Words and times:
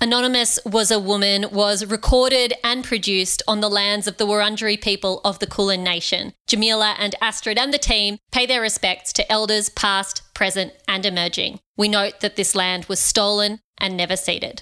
Anonymous 0.00 0.58
Was 0.64 0.90
a 0.90 0.98
Woman 0.98 1.46
was 1.52 1.86
recorded 1.86 2.52
and 2.64 2.84
produced 2.84 3.42
on 3.46 3.60
the 3.60 3.70
lands 3.70 4.06
of 4.06 4.16
the 4.16 4.26
Wurundjeri 4.26 4.80
people 4.80 5.20
of 5.24 5.38
the 5.38 5.46
Kulin 5.46 5.84
Nation. 5.84 6.32
Jamila 6.46 6.96
and 6.98 7.14
Astrid 7.20 7.58
and 7.58 7.72
the 7.72 7.78
team 7.78 8.18
pay 8.32 8.46
their 8.46 8.60
respects 8.60 9.12
to 9.14 9.32
elders 9.32 9.68
past, 9.68 10.22
present, 10.34 10.72
and 10.88 11.06
emerging. 11.06 11.60
We 11.76 11.88
note 11.88 12.20
that 12.20 12.36
this 12.36 12.54
land 12.54 12.86
was 12.86 13.00
stolen 13.00 13.60
and 13.78 13.96
never 13.96 14.16
ceded. 14.16 14.60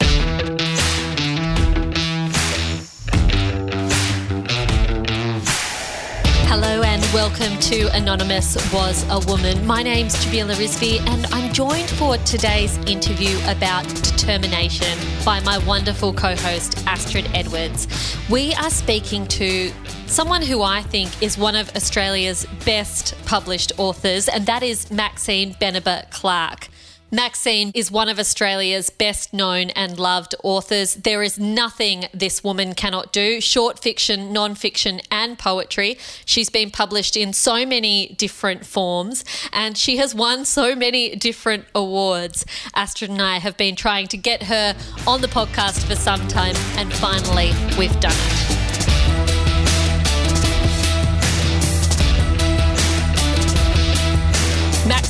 Hello 6.49 6.83
welcome 7.13 7.59
to 7.59 7.95
Anonymous 7.95 8.57
Was 8.73 9.05
a 9.11 9.19
Woman. 9.31 9.67
My 9.67 9.83
name's 9.83 10.25
Jamila 10.25 10.55
Rizvi 10.55 10.99
and 11.11 11.27
I'm 11.27 11.53
joined 11.53 11.91
for 11.91 12.17
today's 12.19 12.79
interview 12.87 13.39
about 13.49 13.87
determination 13.87 14.99
by 15.23 15.41
my 15.41 15.59
wonderful 15.59 16.15
co 16.15 16.35
host 16.35 16.83
Astrid 16.87 17.29
Edwards. 17.35 17.87
We 18.31 18.55
are 18.55 18.71
speaking 18.71 19.27
to 19.27 19.71
someone 20.07 20.41
who 20.41 20.63
I 20.63 20.81
think 20.81 21.23
is 21.23 21.37
one 21.37 21.55
of 21.55 21.69
Australia's 21.77 22.47
best 22.65 23.15
published 23.27 23.73
authors, 23.77 24.27
and 24.27 24.47
that 24.47 24.63
is 24.63 24.91
Maxine 24.91 25.53
Beneba 25.55 26.11
Clarke. 26.11 26.69
Maxine 27.15 27.73
is 27.75 27.91
one 27.91 28.09
of 28.09 28.19
Australia's 28.19 28.89
best 28.89 29.35
known 29.35 29.69
and 29.71 29.99
loved 29.99 30.35
authors. 30.43 30.95
There 30.95 31.23
is 31.23 31.39
nothing 31.39 32.07
this 32.15 32.43
woman 32.43 32.75
cannot 32.75 33.13
do 33.13 33.39
short 33.39 33.79
fiction, 33.79 34.33
non 34.33 34.55
fiction, 34.55 35.03
and 35.11 35.39
poetry. 35.39 35.99
She's 36.25 36.49
been 36.49 36.71
published 36.71 37.15
in 37.15 37.35
so 37.35 37.67
many 37.67 38.15
different 38.17 38.65
forms 38.65 39.27
and 39.53 39.77
she 39.77 39.99
has 39.99 40.15
won 40.15 40.47
so 40.47 40.75
many 40.75 41.15
different 41.15 41.67
awards. 41.75 42.47
Astrid 42.75 43.11
and 43.11 43.21
I 43.21 43.41
have 43.41 43.59
been 43.59 43.77
trying 43.77 44.07
to 44.09 44.17
get 44.17 44.45
her 44.45 44.75
on 45.07 45.21
the 45.21 45.29
podcast 45.29 45.87
for 45.87 45.97
some 45.97 46.27
time, 46.29 46.57
and 46.79 46.91
finally, 46.95 47.53
we've 47.77 48.01
done 48.01 48.15
it. 48.17 48.72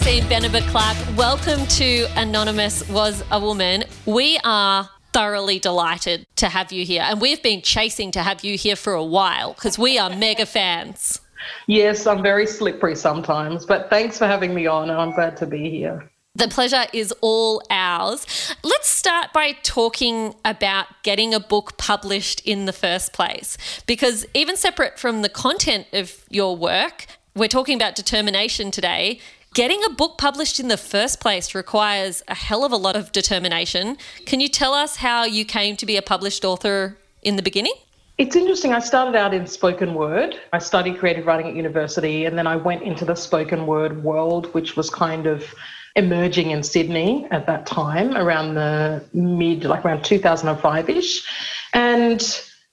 Beneba 0.02 0.60
Clarke, 0.68 1.16
welcome 1.16 1.64
to 1.68 2.06
Anonymous 2.16 2.86
Was 2.88 3.22
a 3.30 3.38
Woman. 3.38 3.84
We 4.04 4.36
are 4.42 4.90
thoroughly 5.12 5.60
delighted 5.60 6.26
to 6.36 6.48
have 6.48 6.72
you 6.72 6.84
here, 6.84 7.02
and 7.02 7.20
we've 7.20 7.40
been 7.40 7.62
chasing 7.62 8.10
to 8.10 8.22
have 8.22 8.42
you 8.42 8.58
here 8.58 8.74
for 8.74 8.94
a 8.94 9.04
while 9.04 9.52
because 9.52 9.78
we 9.78 9.98
are 9.98 10.10
mega 10.10 10.44
fans. 10.44 11.20
Yes, 11.68 12.04
I'm 12.04 12.20
very 12.20 12.48
slippery 12.48 12.96
sometimes, 12.96 13.64
but 13.64 13.90
thanks 13.90 14.18
for 14.18 14.26
having 14.26 14.52
me 14.52 14.66
on, 14.66 14.90
and 14.90 15.00
I'm 15.00 15.12
glad 15.12 15.36
to 15.36 15.46
be 15.46 15.70
here. 15.70 16.10
The 16.34 16.48
pleasure 16.48 16.86
is 16.92 17.14
all 17.20 17.62
ours. 17.70 18.26
Let's 18.64 18.88
start 18.88 19.32
by 19.32 19.52
talking 19.62 20.34
about 20.44 20.86
getting 21.04 21.32
a 21.32 21.40
book 21.40 21.78
published 21.78 22.40
in 22.44 22.64
the 22.64 22.72
first 22.72 23.12
place. 23.12 23.56
Because 23.86 24.26
even 24.34 24.56
separate 24.56 24.98
from 24.98 25.22
the 25.22 25.28
content 25.28 25.86
of 25.92 26.24
your 26.28 26.56
work, 26.56 27.06
we're 27.36 27.48
talking 27.48 27.76
about 27.76 27.94
determination 27.94 28.72
today. 28.72 29.20
Getting 29.54 29.84
a 29.84 29.90
book 29.90 30.16
published 30.16 30.58
in 30.60 30.68
the 30.68 30.78
first 30.78 31.20
place 31.20 31.54
requires 31.54 32.22
a 32.26 32.34
hell 32.34 32.64
of 32.64 32.72
a 32.72 32.76
lot 32.76 32.96
of 32.96 33.12
determination. 33.12 33.98
Can 34.24 34.40
you 34.40 34.48
tell 34.48 34.72
us 34.72 34.96
how 34.96 35.24
you 35.24 35.44
came 35.44 35.76
to 35.76 35.84
be 35.84 35.98
a 35.98 36.02
published 36.02 36.42
author 36.42 36.96
in 37.22 37.36
the 37.36 37.42
beginning? 37.42 37.74
It's 38.16 38.34
interesting. 38.34 38.72
I 38.72 38.78
started 38.78 39.14
out 39.14 39.34
in 39.34 39.46
spoken 39.46 39.92
word. 39.92 40.36
I 40.54 40.58
studied 40.58 40.98
creative 40.98 41.26
writing 41.26 41.48
at 41.48 41.54
university, 41.54 42.24
and 42.24 42.38
then 42.38 42.46
I 42.46 42.56
went 42.56 42.82
into 42.82 43.04
the 43.04 43.14
spoken 43.14 43.66
word 43.66 44.02
world, 44.02 44.46
which 44.54 44.74
was 44.74 44.88
kind 44.88 45.26
of 45.26 45.54
emerging 45.96 46.52
in 46.52 46.62
Sydney 46.62 47.26
at 47.30 47.46
that 47.46 47.66
time, 47.66 48.16
around 48.16 48.54
the 48.54 49.04
mid, 49.12 49.64
like 49.64 49.84
around 49.84 50.02
2005 50.02 50.88
ish. 50.88 51.28
And 51.74 52.22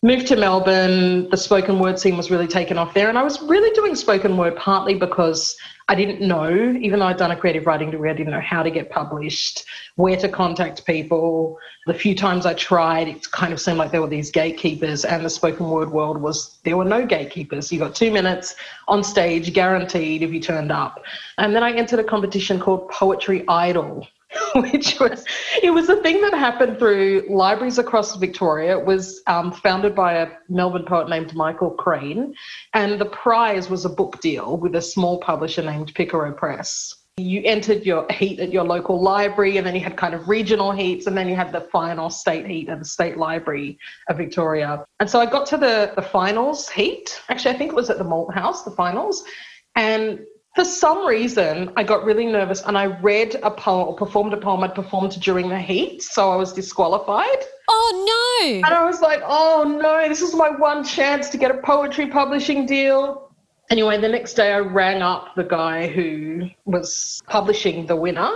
moved 0.02 0.28
to 0.28 0.38
Melbourne. 0.38 1.30
The 1.30 1.38
spoken 1.38 1.78
word 1.78 2.00
scene 2.00 2.16
was 2.16 2.32
really 2.32 2.48
taken 2.48 2.78
off 2.78 2.94
there. 2.94 3.10
And 3.10 3.18
I 3.18 3.24
was 3.24 3.42
really 3.42 3.70
doing 3.76 3.96
spoken 3.96 4.38
word 4.38 4.56
partly 4.56 4.96
because 4.96 5.58
I 5.90 5.96
didn't 5.96 6.22
know, 6.22 6.50
even 6.80 7.00
though 7.00 7.08
I'd 7.08 7.18
done 7.18 7.32
a 7.32 7.36
creative 7.36 7.66
writing 7.66 7.92
degree, 7.92 8.10
I 8.10 8.14
didn't 8.14 8.32
know 8.32 8.40
how 8.40 8.64
to 8.64 8.72
get 8.72 8.90
published, 8.90 9.66
where 9.96 10.16
to 10.18 10.30
contact 10.30 10.86
people. 10.86 11.58
The 11.86 11.94
few 11.94 12.16
times 12.16 12.46
I 12.46 12.54
tried, 12.54 13.10
it 13.10 13.30
kind 13.32 13.52
of 13.52 13.60
seemed 13.60 13.78
like 13.78 13.92
there 13.92 14.02
were 14.02 14.08
these 14.08 14.32
gatekeepers, 14.32 15.04
and 15.04 15.26
the 15.26 15.30
spoken 15.30 15.70
word 15.70 15.92
world 15.92 16.22
was 16.22 16.60
there 16.64 16.78
were 16.78 16.86
no 16.86 17.06
gatekeepers. 17.06 17.72
You 17.72 17.80
got 17.80 17.96
two 17.96 18.12
minutes 18.12 18.56
on 18.88 19.04
stage, 19.04 19.52
guaranteed 19.52 20.22
if 20.22 20.32
you 20.32 20.40
turned 20.40 20.72
up. 20.72 21.04
And 21.40 21.56
then 21.56 21.64
I 21.64 21.72
entered 21.72 22.00
a 22.00 22.04
competition 22.04 22.60
called 22.60 22.88
Poetry 22.90 23.44
Idol, 23.48 24.08
which 24.56 25.00
was 25.00 25.26
it 25.64 25.72
was 25.72 25.90
a 25.90 26.02
thing 26.02 26.22
that 26.22 26.34
happened 26.34 26.78
through 26.78 27.26
libraries 27.30 27.80
across 27.80 28.16
Victoria. 28.16 28.78
It 28.78 28.86
was 28.86 29.22
um, 29.28 29.52
founded 29.52 29.96
by 29.96 30.14
a 30.14 30.30
Melbourne 30.50 30.86
poet 30.86 31.10
named 31.10 31.36
Michael 31.36 31.72
Crane, 31.72 32.36
and 32.74 33.00
the 33.00 33.06
prize 33.06 33.70
was 33.70 33.86
a 33.86 33.90
book 33.90 34.22
deal 34.22 34.58
with 34.58 34.76
a 34.76 34.82
small 34.82 35.20
publisher 35.20 35.64
named 35.64 35.94
Picaro 35.96 36.36
Press. 36.36 36.96
You 37.18 37.42
entered 37.44 37.86
your 37.86 38.06
heat 38.12 38.40
at 38.40 38.52
your 38.52 38.64
local 38.64 39.02
library, 39.02 39.58
and 39.58 39.66
then 39.66 39.76
you 39.76 39.82
had 39.82 39.98
kind 39.98 40.14
of 40.14 40.30
regional 40.30 40.72
heats, 40.72 41.08
and 41.08 41.18
then 41.18 41.28
you 41.28 41.36
had 41.36 41.52
the 41.52 41.62
final 41.62 42.10
state 42.10 42.46
heat 42.46 42.70
at 42.70 42.80
the 42.80 42.86
State 42.86 43.18
Library 43.18 43.78
of 44.08 44.18
Victoria. 44.18 44.86
And 45.00 45.10
so 45.10 45.20
I 45.20 45.26
got 45.26 45.46
to 45.48 45.58
the, 45.58 45.92
the 45.96 46.02
finals 46.02 46.70
heat. 46.70 47.20
Actually, 47.30 47.56
I 47.56 47.58
think 47.58 47.72
it 47.72 47.76
was 47.76 47.90
at 47.90 47.98
the 47.98 48.06
Malthouse, 48.06 48.64
the 48.64 48.72
finals. 48.72 49.26
And 49.76 50.20
for 50.60 50.66
some 50.66 51.08
reason, 51.08 51.72
I 51.78 51.84
got 51.84 52.04
really 52.04 52.26
nervous 52.26 52.62
and 52.64 52.78
I 52.78 52.88
read 52.88 53.36
a 53.44 53.50
poem 53.50 53.88
or 53.88 53.96
performed 53.96 54.34
a 54.34 54.38
poem 54.38 54.62
I'd 54.62 54.76
performed 54.76 55.18
during 55.22 55.48
the 55.48 55.58
heat. 55.58 56.04
So 56.04 56.32
I 56.32 56.36
was 56.36 56.52
disqualified. 56.52 57.46
Oh, 57.70 58.42
no. 58.44 58.58
And 58.58 58.66
I 58.66 58.84
was 58.84 59.00
like, 59.00 59.22
oh, 59.26 59.64
no, 59.82 60.06
this 60.10 60.22
is 60.22 60.36
my 60.36 60.50
one 60.50 60.84
chance 60.84 61.30
to 61.30 61.38
get 61.38 61.50
a 61.50 61.60
poetry 61.60 62.08
publishing 62.08 62.66
deal. 62.66 63.32
Anyway, 63.70 64.02
the 64.02 64.10
next 64.10 64.34
day 64.34 64.52
I 64.52 64.60
rang 64.60 65.02
up 65.02 65.34
the 65.38 65.46
guy 65.46 65.88
who 65.88 66.50
was 66.66 67.22
publishing 67.28 67.86
the 67.86 67.96
winner. 67.96 68.30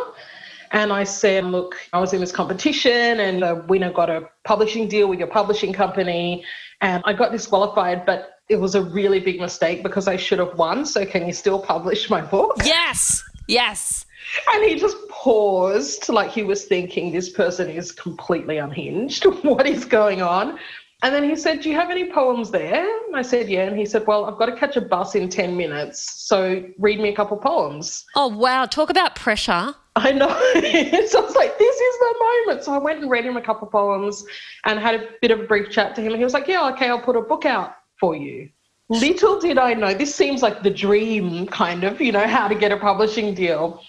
And 0.72 0.94
I 0.94 1.03
said, 1.03 1.44
look, 1.44 1.75
I 1.91 2.00
was 2.00 2.13
in 2.13 2.22
this 2.22 2.31
competition 2.31 3.19
and 3.19 3.41
the 3.41 3.66
winner 3.67 3.91
got 3.91 4.09
a 4.09 4.29
publishing 4.45 4.88
deal 4.88 5.09
with 5.09 5.19
your 5.19 5.28
publishing 5.28 5.73
company. 5.73 6.45
And 6.79 7.03
I 7.05 7.11
got 7.11 7.34
disqualified, 7.34 8.05
but 8.05 8.33
it 8.53 8.59
was 8.59 8.75
a 8.75 8.81
really 8.81 9.19
big 9.19 9.41
mistake 9.41 9.84
because 9.84 10.08
I 10.08 10.16
should 10.16 10.40
have 10.40 10.56
won. 10.58 10.86
So 10.86 11.06
can 11.06 11.25
you 11.28 11.34
still 11.34 11.59
publish 11.59 12.09
my 12.09 12.22
book? 12.22 12.56
Yes. 12.64 13.24
Yes. 13.47 14.06
And 14.53 14.64
he 14.64 14.80
just 14.80 14.96
paused, 15.09 16.08
like 16.08 16.31
he 16.31 16.44
was 16.44 16.66
thinking, 16.66 17.12
this 17.12 17.30
person 17.30 17.69
is 17.69 17.91
completely 17.91 18.58
unhinged. 18.58 19.25
what 19.44 19.68
is 19.68 19.84
going 19.84 20.22
on? 20.22 20.59
And 21.02 21.14
then 21.14 21.30
he 21.30 21.36
said, 21.36 21.59
Do 21.59 21.69
you 21.69 21.75
have 21.75 21.91
any 21.91 22.09
poems 22.09 22.50
there? 22.50 22.88
And 23.08 23.16
I 23.16 23.24
said, 23.24 23.50
Yeah. 23.50 23.66
And 23.66 23.78
he 23.78 23.86
said, 23.86 24.08
Well, 24.08 24.24
I've 24.25 24.38
got 24.38 24.46
to 24.46 24.56
catch 24.56 24.78
a 24.78 24.81
bus 24.81 25.16
in 25.16 25.28
10 25.28 25.58
minutes. 25.58 26.00
So 26.00 26.64
read 26.80 27.00
me 27.00 27.09
a 27.09 27.16
couple 27.16 27.35
poems. 27.35 28.06
Oh, 28.16 28.30
wow. 28.30 28.66
Talk 28.66 28.90
about 28.90 29.16
pressure. 29.16 29.75
I 29.97 30.12
know. 30.14 30.30
so 31.08 31.20
I 31.20 31.25
was 31.25 31.35
like, 31.35 31.59
This 31.59 31.75
is 31.75 32.00
the 32.00 32.16
moment. 32.46 32.64
So 32.64 32.74
I 32.74 32.78
went 32.78 33.02
and 33.02 33.12
read 33.12 33.25
him 33.25 33.35
a 33.35 33.41
couple 33.41 33.68
poems 33.68 34.24
and 34.64 34.80
had 34.80 34.96
a 34.96 35.09
bit 35.22 35.31
of 35.31 35.41
a 35.41 35.44
brief 35.44 35.70
chat 35.70 35.94
to 35.96 36.02
him. 36.02 36.14
And 36.14 36.18
he 36.18 36.24
was 36.24 36.34
like, 36.34 36.47
Yeah, 36.47 36.70
okay, 36.70 36.88
I'll 36.88 37.02
put 37.02 37.18
a 37.18 37.22
book 37.22 37.46
out 37.46 37.75
for 38.03 38.18
you. 38.18 38.50
Little 38.90 39.40
did 39.40 39.58
I 39.58 39.74
know, 39.75 39.94
this 39.94 40.14
seems 40.14 40.41
like 40.41 40.62
the 40.62 40.69
dream 40.69 41.47
kind 41.47 41.86
of, 41.86 42.02
you 42.02 42.12
know, 42.12 42.28
how 42.28 42.50
to 42.50 42.56
get 42.56 42.74
a 42.74 42.75
publishing 42.75 43.34
deal. 43.34 43.81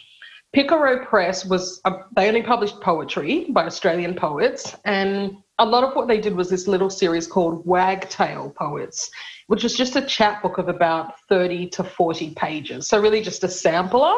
Picaro 0.54 1.04
Press 1.04 1.44
was, 1.44 1.80
a, 1.84 1.90
they 2.14 2.28
only 2.28 2.44
published 2.44 2.80
poetry 2.80 3.46
by 3.50 3.64
Australian 3.66 4.14
poets, 4.14 4.76
and 4.84 5.38
a 5.58 5.66
lot 5.66 5.82
of 5.82 5.96
what 5.96 6.06
they 6.06 6.20
did 6.20 6.36
was 6.36 6.48
this 6.48 6.68
little 6.68 6.90
series 6.90 7.26
called 7.26 7.66
Wagtail 7.66 8.50
Poets, 8.56 9.10
which 9.48 9.64
was 9.64 9.76
just 9.76 9.96
a 9.96 10.06
chapbook 10.06 10.58
of 10.58 10.68
about 10.68 11.18
30 11.28 11.70
to 11.70 11.82
40 11.82 12.34
pages. 12.36 12.86
So, 12.86 13.00
really, 13.00 13.20
just 13.20 13.42
a 13.42 13.48
sampler 13.48 14.14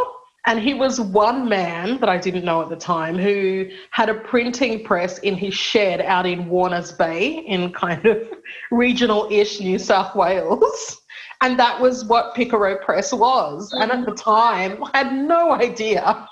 and 0.47 0.61
he 0.61 0.75
was 0.75 1.01
one 1.01 1.49
man 1.49 1.99
that 1.99 2.09
I 2.09 2.19
didn't 2.19 2.45
know 2.45 2.62
at 2.62 2.69
the 2.69 2.77
time 2.77 3.19
who 3.19 3.69
had 3.91 4.09
a 4.09 4.15
printing 4.15 4.84
press 4.84 5.19
in 5.19 5.34
his 5.34 5.55
shed 5.55 6.01
out 6.01 6.25
in 6.25 6.49
Warners 6.49 6.93
Bay 6.93 7.39
in 7.47 7.72
kind 7.72 8.07
of 8.07 8.28
regional 8.71 9.28
ish 9.31 9.60
New 9.60 9.78
South 9.78 10.15
Wales. 10.15 11.03
And 11.43 11.59
that 11.59 11.81
was 11.81 12.04
what 12.04 12.34
Picaro 12.34 12.83
Press 12.83 13.13
was. 13.13 13.72
And 13.72 13.91
at 13.91 13.98
mm-hmm. 13.98 14.10
the 14.10 14.16
time, 14.16 14.83
I 14.95 14.98
had 14.98 15.13
no 15.13 15.53
idea 15.53 16.27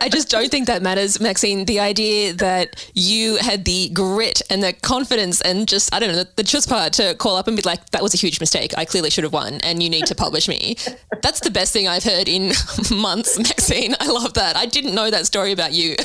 I 0.00 0.08
just 0.08 0.30
don't 0.30 0.50
think 0.50 0.66
that 0.66 0.82
matters, 0.82 1.20
Maxine. 1.20 1.64
The 1.64 1.80
idea 1.80 2.32
that 2.34 2.90
you 2.94 3.36
had 3.36 3.64
the 3.64 3.88
grit 3.90 4.40
and 4.48 4.62
the 4.62 4.72
confidence 4.72 5.40
and 5.40 5.68
just, 5.68 5.92
I 5.94 5.98
don't 5.98 6.12
know, 6.12 6.24
the, 6.24 6.42
the 6.42 6.66
part 6.68 6.92
to 6.94 7.14
call 7.14 7.36
up 7.36 7.48
and 7.48 7.56
be 7.56 7.62
like, 7.62 7.90
that 7.90 8.02
was 8.02 8.14
a 8.14 8.16
huge 8.16 8.40
mistake. 8.40 8.72
I 8.76 8.84
clearly 8.84 9.10
should 9.10 9.24
have 9.24 9.32
won 9.32 9.54
and 9.62 9.82
you 9.82 9.90
need 9.90 10.06
to 10.06 10.14
publish 10.14 10.48
me. 10.48 10.76
That's 11.22 11.40
the 11.40 11.50
best 11.50 11.72
thing 11.72 11.88
I've 11.88 12.04
heard 12.04 12.28
in 12.28 12.52
months, 12.92 13.38
Maxine. 13.38 13.94
I 14.00 14.08
love 14.08 14.34
that. 14.34 14.56
I 14.56 14.66
didn't 14.66 14.94
know 14.94 15.10
that 15.10 15.26
story 15.26 15.52
about 15.52 15.72
you. 15.72 15.96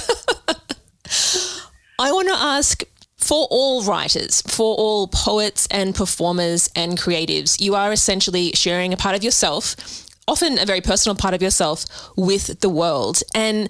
I 2.00 2.12
want 2.12 2.28
to 2.28 2.36
ask 2.36 2.84
for 3.18 3.48
all 3.50 3.84
writers, 3.84 4.42
for 4.44 4.76
all 4.76 5.08
poets 5.08 5.68
and 5.72 5.96
performers 5.96 6.70
and 6.76 6.98
creatives, 6.98 7.60
you 7.60 7.76
are 7.76 7.92
essentially 7.92 8.52
sharing 8.54 8.94
a 8.94 8.98
part 8.98 9.16
of 9.16 9.24
yourself 9.24 10.07
often 10.28 10.60
a 10.60 10.66
very 10.66 10.82
personal 10.82 11.16
part 11.16 11.34
of 11.34 11.42
yourself 11.42 11.86
with 12.16 12.60
the 12.62 12.70
world. 12.70 13.22
And 13.34 13.70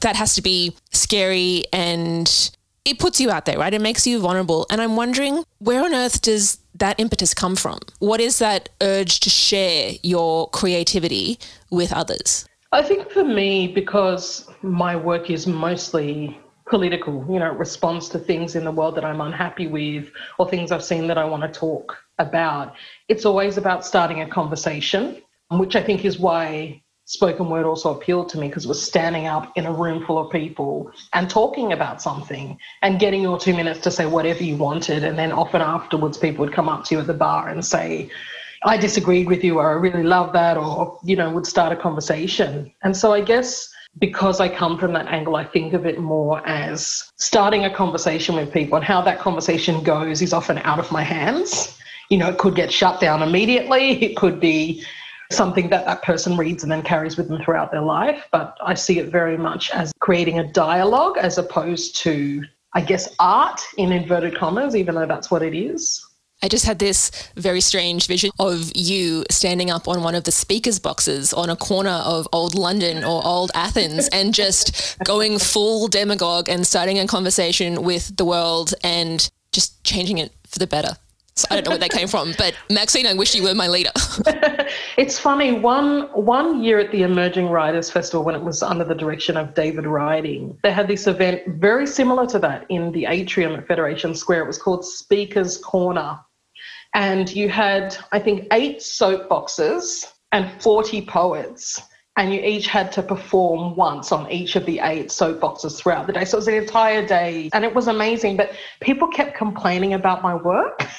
that 0.00 0.16
has 0.16 0.34
to 0.34 0.42
be 0.42 0.76
scary 0.92 1.64
and 1.72 2.50
it 2.84 2.98
puts 3.00 3.20
you 3.20 3.30
out 3.30 3.46
there, 3.46 3.58
right? 3.58 3.74
It 3.74 3.80
makes 3.80 4.06
you 4.06 4.20
vulnerable. 4.20 4.66
And 4.70 4.80
I'm 4.80 4.94
wondering 4.94 5.42
where 5.58 5.84
on 5.84 5.92
earth 5.92 6.22
does 6.22 6.58
that 6.76 6.98
impetus 7.00 7.34
come 7.34 7.56
from? 7.56 7.80
What 7.98 8.20
is 8.20 8.38
that 8.38 8.68
urge 8.80 9.20
to 9.20 9.30
share 9.30 9.92
your 10.02 10.48
creativity 10.50 11.38
with 11.70 11.92
others? 11.92 12.46
I 12.72 12.82
think 12.82 13.10
for 13.10 13.24
me, 13.24 13.68
because 13.68 14.48
my 14.62 14.94
work 14.94 15.30
is 15.30 15.46
mostly 15.46 16.38
political, 16.68 17.24
you 17.28 17.38
know, 17.38 17.52
responds 17.52 18.08
to 18.10 18.18
things 18.18 18.54
in 18.56 18.64
the 18.64 18.72
world 18.72 18.96
that 18.96 19.04
I'm 19.04 19.20
unhappy 19.20 19.66
with 19.66 20.10
or 20.38 20.48
things 20.48 20.70
I've 20.70 20.84
seen 20.84 21.06
that 21.06 21.18
I 21.18 21.24
want 21.24 21.42
to 21.42 21.48
talk 21.48 21.96
about. 22.18 22.74
It's 23.08 23.24
always 23.24 23.56
about 23.56 23.86
starting 23.86 24.20
a 24.20 24.28
conversation, 24.28 25.22
which 25.50 25.76
I 25.76 25.82
think 25.82 26.04
is 26.04 26.18
why 26.18 26.82
spoken 27.04 27.48
word 27.48 27.64
also 27.64 27.94
appealed 27.94 28.28
to 28.28 28.38
me 28.38 28.48
because 28.48 28.64
it 28.64 28.68
was 28.68 28.82
standing 28.82 29.26
up 29.26 29.52
in 29.56 29.64
a 29.66 29.72
room 29.72 30.04
full 30.04 30.18
of 30.18 30.30
people 30.30 30.90
and 31.12 31.30
talking 31.30 31.72
about 31.72 32.02
something 32.02 32.58
and 32.82 32.98
getting 32.98 33.22
your 33.22 33.38
two 33.38 33.54
minutes 33.54 33.80
to 33.80 33.90
say 33.92 34.06
whatever 34.06 34.42
you 34.42 34.56
wanted. 34.56 35.04
And 35.04 35.16
then 35.16 35.30
often 35.30 35.60
afterwards, 35.60 36.18
people 36.18 36.44
would 36.44 36.52
come 36.52 36.68
up 36.68 36.84
to 36.86 36.96
you 36.96 37.00
at 37.00 37.06
the 37.06 37.14
bar 37.14 37.48
and 37.48 37.64
say, 37.64 38.10
I 38.64 38.76
disagreed 38.76 39.28
with 39.28 39.44
you, 39.44 39.58
or 39.58 39.70
I 39.70 39.74
really 39.74 40.02
love 40.02 40.32
that, 40.32 40.56
or, 40.56 40.98
you 41.04 41.14
know, 41.14 41.30
would 41.30 41.46
start 41.46 41.72
a 41.72 41.76
conversation. 41.76 42.72
And 42.82 42.96
so 42.96 43.12
I 43.12 43.20
guess 43.20 43.72
because 43.98 44.40
I 44.40 44.48
come 44.48 44.76
from 44.78 44.92
that 44.94 45.06
angle, 45.06 45.36
I 45.36 45.44
think 45.44 45.72
of 45.72 45.86
it 45.86 46.00
more 46.00 46.46
as 46.46 47.10
starting 47.16 47.64
a 47.64 47.74
conversation 47.74 48.34
with 48.34 48.52
people 48.52 48.76
and 48.76 48.84
how 48.84 49.00
that 49.02 49.20
conversation 49.20 49.82
goes 49.84 50.22
is 50.22 50.32
often 50.32 50.58
out 50.58 50.78
of 50.78 50.90
my 50.90 51.02
hands. 51.02 51.78
You 52.10 52.18
know, 52.18 52.28
it 52.28 52.38
could 52.38 52.54
get 52.54 52.72
shut 52.72 53.00
down 53.00 53.22
immediately. 53.22 54.02
It 54.02 54.16
could 54.16 54.40
be 54.40 54.84
something 55.30 55.68
that 55.70 55.84
that 55.86 56.02
person 56.02 56.36
reads 56.36 56.62
and 56.62 56.70
then 56.70 56.82
carries 56.82 57.16
with 57.16 57.28
them 57.28 57.42
throughout 57.42 57.72
their 57.72 57.82
life. 57.82 58.26
But 58.30 58.56
I 58.64 58.74
see 58.74 58.98
it 58.98 59.10
very 59.10 59.36
much 59.36 59.70
as 59.70 59.92
creating 60.00 60.38
a 60.38 60.52
dialogue 60.52 61.18
as 61.18 61.38
opposed 61.38 61.96
to, 62.02 62.44
I 62.74 62.80
guess, 62.80 63.14
art 63.18 63.60
in 63.76 63.92
inverted 63.92 64.36
commas, 64.36 64.76
even 64.76 64.94
though 64.94 65.06
that's 65.06 65.30
what 65.30 65.42
it 65.42 65.54
is. 65.54 66.04
I 66.42 66.48
just 66.48 66.66
had 66.66 66.78
this 66.78 67.10
very 67.36 67.62
strange 67.62 68.06
vision 68.06 68.30
of 68.38 68.70
you 68.74 69.24
standing 69.30 69.70
up 69.70 69.88
on 69.88 70.02
one 70.02 70.14
of 70.14 70.24
the 70.24 70.32
speakers 70.32 70.78
boxes 70.78 71.32
on 71.32 71.48
a 71.48 71.56
corner 71.56 72.02
of 72.04 72.28
old 72.32 72.54
London 72.54 73.04
or 73.04 73.24
old 73.24 73.50
Athens 73.54 74.08
and 74.12 74.34
just 74.34 74.98
going 75.04 75.38
full 75.38 75.88
demagogue 75.88 76.50
and 76.50 76.66
starting 76.66 76.98
a 76.98 77.06
conversation 77.06 77.82
with 77.82 78.14
the 78.16 78.24
world 78.24 78.74
and 78.84 79.30
just 79.52 79.82
changing 79.82 80.18
it 80.18 80.30
for 80.46 80.58
the 80.58 80.66
better. 80.66 80.96
So 81.36 81.46
I 81.50 81.56
don't 81.56 81.64
know 81.66 81.70
where 81.72 81.78
that 81.80 81.90
came 81.90 82.08
from, 82.08 82.32
but 82.38 82.56
Maxine, 82.70 83.06
I 83.06 83.12
wish 83.12 83.34
you 83.34 83.42
were 83.42 83.54
my 83.54 83.68
leader. 83.68 83.90
it's 84.96 85.18
funny. 85.18 85.52
One 85.52 86.04
one 86.14 86.62
year 86.64 86.78
at 86.78 86.90
the 86.92 87.02
Emerging 87.02 87.48
Writers 87.48 87.90
Festival, 87.90 88.24
when 88.24 88.34
it 88.34 88.42
was 88.42 88.62
under 88.62 88.84
the 88.84 88.94
direction 88.94 89.36
of 89.36 89.52
David 89.52 89.84
Ryding, 89.84 90.56
they 90.62 90.72
had 90.72 90.88
this 90.88 91.06
event 91.06 91.42
very 91.60 91.86
similar 91.86 92.26
to 92.28 92.38
that 92.38 92.64
in 92.70 92.90
the 92.92 93.04
atrium 93.04 93.52
at 93.52 93.66
Federation 93.68 94.14
Square. 94.14 94.44
It 94.44 94.46
was 94.46 94.56
called 94.56 94.82
Speakers 94.86 95.58
Corner, 95.58 96.18
and 96.94 97.30
you 97.30 97.50
had 97.50 97.94
I 98.12 98.18
think 98.18 98.46
eight 98.50 98.78
soapboxes 98.78 100.10
and 100.32 100.50
forty 100.62 101.02
poets 101.02 101.82
and 102.16 102.32
you 102.32 102.40
each 102.40 102.66
had 102.66 102.90
to 102.92 103.02
perform 103.02 103.76
once 103.76 104.10
on 104.10 104.30
each 104.32 104.56
of 104.56 104.64
the 104.64 104.80
eight 104.82 105.08
soapboxes 105.08 105.76
throughout 105.76 106.06
the 106.06 106.14
day. 106.14 106.24
So 106.24 106.38
it 106.38 106.40
was 106.40 106.48
an 106.48 106.54
entire 106.54 107.06
day, 107.06 107.50
and 107.52 107.62
it 107.62 107.74
was 107.74 107.88
amazing. 107.88 108.38
But 108.38 108.52
people 108.80 109.06
kept 109.08 109.36
complaining 109.36 109.92
about 109.92 110.22
my 110.22 110.34
work. 110.34 110.88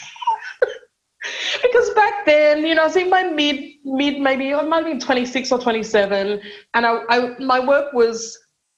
because 1.62 1.90
back 1.92 2.26
then, 2.26 2.66
you 2.66 2.76
know, 2.76 2.84
I 2.84 2.86
was 2.86 2.96
in 2.96 3.10
my 3.10 3.24
mid, 3.24 3.74
mid 3.84 4.20
maybe 4.20 4.54
I 4.54 4.62
might 4.64 4.86
have 4.86 4.86
been 4.86 5.00
26 5.00 5.52
or 5.52 5.60
27, 5.60 6.42
and 6.74 6.86
I, 6.86 7.00
I, 7.10 7.40
my 7.40 7.60
work 7.60 7.94
was 7.94 8.38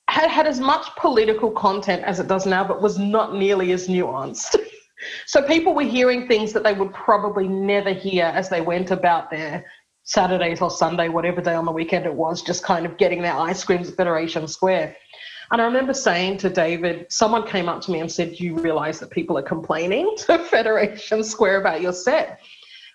had 0.10 0.30
had 0.30 0.48
as 0.48 0.60
much 0.60 0.88
political 0.98 1.52
content 1.52 2.04
as 2.04 2.20
it 2.20 2.28
does 2.28 2.46
now, 2.46 2.68
but 2.68 2.82
was 2.82 2.98
not 2.98 3.36
nearly 3.36 3.72
as 3.74 3.88
nuanced. 3.88 4.56
so 5.28 5.42
people 5.44 5.76
were 5.76 5.84
hearing 5.84 6.28
things 6.28 6.52
that 6.54 6.64
they 6.64 6.74
would 6.74 6.94
probably 6.94 7.48
never 7.48 7.94
hear 7.94 8.26
as 8.26 8.50
they 8.50 8.62
went 8.62 8.90
about 8.90 9.30
their 9.30 9.64
Saturdays 10.04 10.62
or 10.62 10.72
Sunday, 10.72 11.10
whatever 11.10 11.42
day 11.42 11.54
on 11.54 11.66
the 11.66 11.72
weekend 11.72 12.08
it 12.08 12.14
was, 12.14 12.42
just 12.42 12.64
kind 12.64 12.88
of 12.88 12.98
getting 12.98 13.22
their 13.22 13.36
ice 13.36 13.64
creams 13.64 13.90
at 13.90 13.96
Federation 13.96 14.48
Square. 14.48 14.96
And 15.52 15.62
I 15.62 15.66
remember 15.66 15.94
saying 15.94 16.38
to 16.40 16.50
David, 16.50 17.08
someone 17.10 17.46
came 17.46 17.68
up 17.68 17.82
to 17.82 17.92
me 17.92 18.02
and 18.02 18.12
said, 18.12 18.40
You 18.40 18.56
realize 18.58 19.00
that 19.00 19.10
people 19.10 19.38
are 19.38 19.44
complaining 19.44 20.16
to 20.26 20.38
Federation 20.38 21.24
Square 21.24 21.62
about 21.62 21.82
your 21.82 21.94
set? 21.94 22.40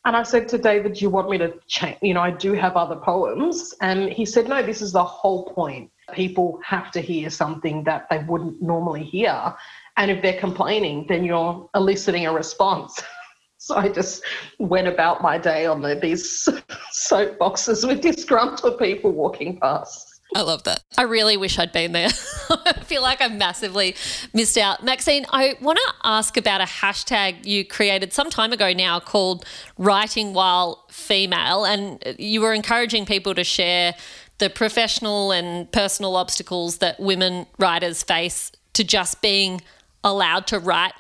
And 0.06 0.14
I 0.16 0.22
said 0.22 0.48
to 0.48 0.58
David, 0.58 0.94
Do 0.94 1.00
you 1.00 1.10
want 1.10 1.30
me 1.30 1.38
to 1.38 1.54
change? 1.66 1.98
You 2.02 2.14
know, 2.14 2.20
I 2.20 2.30
do 2.30 2.52
have 2.52 2.76
other 2.76 2.96
poems. 2.96 3.74
And 3.80 4.12
he 4.12 4.24
said, 4.24 4.48
No, 4.48 4.62
this 4.62 4.82
is 4.82 4.92
the 4.92 5.02
whole 5.02 5.46
point. 5.52 5.90
People 6.12 6.60
have 6.64 6.90
to 6.92 7.00
hear 7.00 7.30
something 7.30 7.82
that 7.84 8.06
they 8.10 8.18
wouldn't 8.18 8.62
normally 8.62 9.02
hear. 9.02 9.54
And 9.96 10.10
if 10.10 10.22
they're 10.22 10.38
complaining, 10.38 11.06
then 11.08 11.24
you're 11.24 11.68
eliciting 11.74 12.26
a 12.26 12.32
response. 12.32 13.02
So 13.56 13.76
I 13.76 13.88
just 13.88 14.22
went 14.58 14.88
about 14.88 15.22
my 15.22 15.38
day 15.38 15.64
on 15.64 15.80
the, 15.80 15.94
these 15.94 16.46
soapboxes 16.92 17.88
with 17.88 18.02
disgruntled 18.02 18.78
people 18.78 19.12
walking 19.12 19.58
past. 19.58 20.13
I 20.34 20.42
love 20.42 20.64
that. 20.64 20.82
I 20.98 21.02
really 21.02 21.36
wish 21.36 21.58
I'd 21.58 21.72
been 21.72 21.92
there. 21.92 22.08
I 22.50 22.72
feel 22.84 23.02
like 23.02 23.20
I've 23.20 23.36
massively 23.36 23.94
missed 24.32 24.58
out. 24.58 24.82
Maxine, 24.82 25.26
I 25.30 25.56
want 25.60 25.78
to 25.78 25.94
ask 26.02 26.36
about 26.36 26.60
a 26.60 26.64
hashtag 26.64 27.46
you 27.46 27.64
created 27.64 28.12
some 28.12 28.30
time 28.30 28.52
ago 28.52 28.72
now 28.72 28.98
called 28.98 29.44
Writing 29.78 30.34
While 30.34 30.84
Female. 30.90 31.64
And 31.64 32.02
you 32.18 32.40
were 32.40 32.52
encouraging 32.52 33.06
people 33.06 33.34
to 33.36 33.44
share 33.44 33.94
the 34.38 34.50
professional 34.50 35.30
and 35.30 35.70
personal 35.70 36.16
obstacles 36.16 36.78
that 36.78 36.98
women 36.98 37.46
writers 37.58 38.02
face 38.02 38.50
to 38.72 38.82
just 38.82 39.22
being 39.22 39.62
allowed 40.02 40.48
to 40.48 40.58
write 40.58 40.94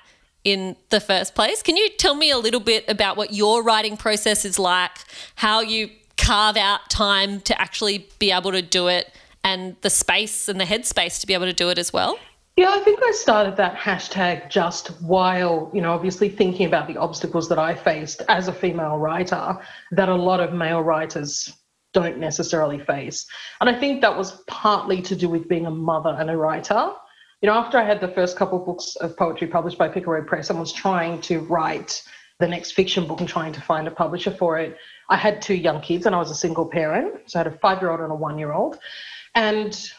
in 0.44 0.76
the 0.90 1.00
first 1.00 1.34
place. 1.34 1.62
Can 1.62 1.76
you 1.76 1.88
tell 1.98 2.14
me 2.14 2.30
a 2.30 2.38
little 2.38 2.60
bit 2.60 2.84
about 2.88 3.16
what 3.16 3.32
your 3.32 3.62
writing 3.62 3.96
process 3.96 4.44
is 4.44 4.58
like, 4.58 4.92
how 5.36 5.60
you 5.60 5.90
carve 6.16 6.56
out 6.56 6.88
time 6.88 7.40
to 7.40 7.60
actually 7.60 8.08
be 8.18 8.30
able 8.30 8.52
to 8.52 8.62
do 8.62 8.86
it? 8.86 9.10
And 9.44 9.76
the 9.82 9.90
space 9.90 10.48
and 10.48 10.58
the 10.58 10.64
headspace 10.64 11.20
to 11.20 11.26
be 11.26 11.34
able 11.34 11.46
to 11.46 11.52
do 11.52 11.68
it 11.68 11.78
as 11.78 11.92
well? 11.92 12.18
Yeah, 12.56 12.70
I 12.70 12.80
think 12.80 13.00
I 13.02 13.10
started 13.10 13.56
that 13.56 13.76
hashtag 13.76 14.48
just 14.48 14.88
while, 15.02 15.70
you 15.74 15.80
know, 15.80 15.92
obviously 15.92 16.28
thinking 16.28 16.66
about 16.66 16.86
the 16.86 16.96
obstacles 16.96 17.48
that 17.48 17.58
I 17.58 17.74
faced 17.74 18.22
as 18.28 18.46
a 18.46 18.52
female 18.52 18.96
writer 18.96 19.58
that 19.90 20.08
a 20.08 20.14
lot 20.14 20.40
of 20.40 20.52
male 20.52 20.80
writers 20.80 21.52
don't 21.92 22.18
necessarily 22.18 22.78
face. 22.78 23.26
And 23.60 23.68
I 23.68 23.78
think 23.78 24.02
that 24.02 24.16
was 24.16 24.42
partly 24.46 25.02
to 25.02 25.16
do 25.16 25.28
with 25.28 25.48
being 25.48 25.66
a 25.66 25.70
mother 25.70 26.16
and 26.18 26.30
a 26.30 26.36
writer. 26.36 26.92
You 27.40 27.48
know, 27.48 27.54
after 27.54 27.76
I 27.76 27.84
had 27.84 28.00
the 28.00 28.08
first 28.08 28.36
couple 28.36 28.60
of 28.60 28.66
books 28.66 28.94
of 28.96 29.16
poetry 29.16 29.48
published 29.48 29.76
by 29.76 29.88
Picaro 29.88 30.24
Press 30.24 30.48
and 30.48 30.58
was 30.58 30.72
trying 30.72 31.20
to 31.22 31.40
write 31.40 32.02
the 32.38 32.48
next 32.48 32.72
fiction 32.72 33.06
book 33.06 33.20
and 33.20 33.28
trying 33.28 33.52
to 33.52 33.60
find 33.60 33.88
a 33.88 33.90
publisher 33.90 34.30
for 34.30 34.58
it, 34.58 34.76
I 35.08 35.16
had 35.16 35.42
two 35.42 35.54
young 35.54 35.80
kids 35.80 36.06
and 36.06 36.14
I 36.14 36.18
was 36.18 36.30
a 36.30 36.34
single 36.36 36.66
parent. 36.66 37.30
So 37.30 37.38
I 37.38 37.42
had 37.42 37.52
a 37.52 37.58
five 37.58 37.80
year 37.80 37.90
old 37.90 38.00
and 38.00 38.12
a 38.12 38.14
one 38.14 38.38
year 38.38 38.52
old. 38.52 38.78
And, 39.34 39.90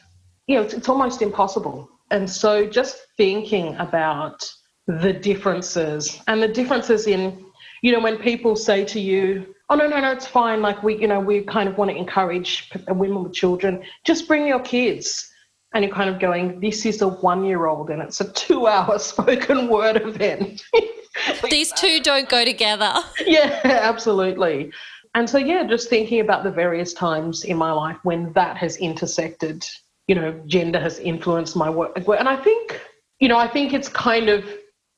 you 0.47 0.55
know, 0.55 0.63
it's, 0.63 0.73
it's 0.73 0.89
almost 0.89 1.21
impossible. 1.21 1.89
And 2.11 2.29
so 2.29 2.65
just 2.67 2.97
thinking 3.17 3.75
about 3.77 4.49
the 4.87 5.13
differences 5.13 6.21
and 6.27 6.41
the 6.41 6.47
differences 6.47 7.07
in, 7.07 7.45
you 7.81 7.91
know, 7.91 7.99
when 7.99 8.17
people 8.17 8.55
say 8.55 8.85
to 8.85 8.99
you, 8.99 9.53
oh, 9.69 9.75
no, 9.75 9.87
no, 9.87 9.99
no, 9.99 10.11
it's 10.11 10.27
fine. 10.27 10.61
Like, 10.61 10.83
we, 10.83 10.97
you 10.97 11.07
know, 11.07 11.19
we 11.19 11.41
kind 11.41 11.67
of 11.67 11.77
want 11.77 11.91
to 11.91 11.97
encourage 11.97 12.71
women 12.87 13.23
with 13.23 13.33
children, 13.33 13.83
just 14.03 14.27
bring 14.27 14.47
your 14.47 14.59
kids. 14.59 15.31
And 15.73 15.83
you're 15.83 15.93
kind 15.93 16.09
of 16.09 16.19
going, 16.21 16.61
this 16.61 16.85
is 16.85 17.01
a 17.01 17.07
one 17.07 17.43
year 17.43 17.65
old 17.65 17.89
and 17.89 18.01
it's 18.01 18.21
a 18.21 18.31
two 18.31 18.67
hour 18.67 18.97
spoken 18.99 19.67
word 19.67 19.97
event. 19.97 20.63
These 21.49 21.71
two 21.73 21.99
don't 22.01 22.29
go 22.29 22.45
together. 22.45 22.93
Yeah, 23.25 23.59
absolutely. 23.63 24.71
And 25.15 25.29
so, 25.29 25.37
yeah, 25.37 25.63
just 25.63 25.89
thinking 25.89 26.19
about 26.19 26.43
the 26.43 26.51
various 26.51 26.93
times 26.93 27.45
in 27.45 27.55
my 27.55 27.71
life 27.71 27.97
when 28.03 28.33
that 28.33 28.57
has 28.57 28.75
intersected, 28.77 29.65
you 30.07 30.13
know, 30.13 30.33
gender 30.45 30.79
has 30.79 30.99
influenced 30.99 31.55
my 31.55 31.69
work. 31.69 31.95
And 31.95 32.27
I 32.27 32.35
think, 32.35 32.81
you 33.19 33.29
know, 33.29 33.37
I 33.37 33.47
think 33.47 33.73
it's 33.73 33.87
kind 33.87 34.27
of 34.27 34.45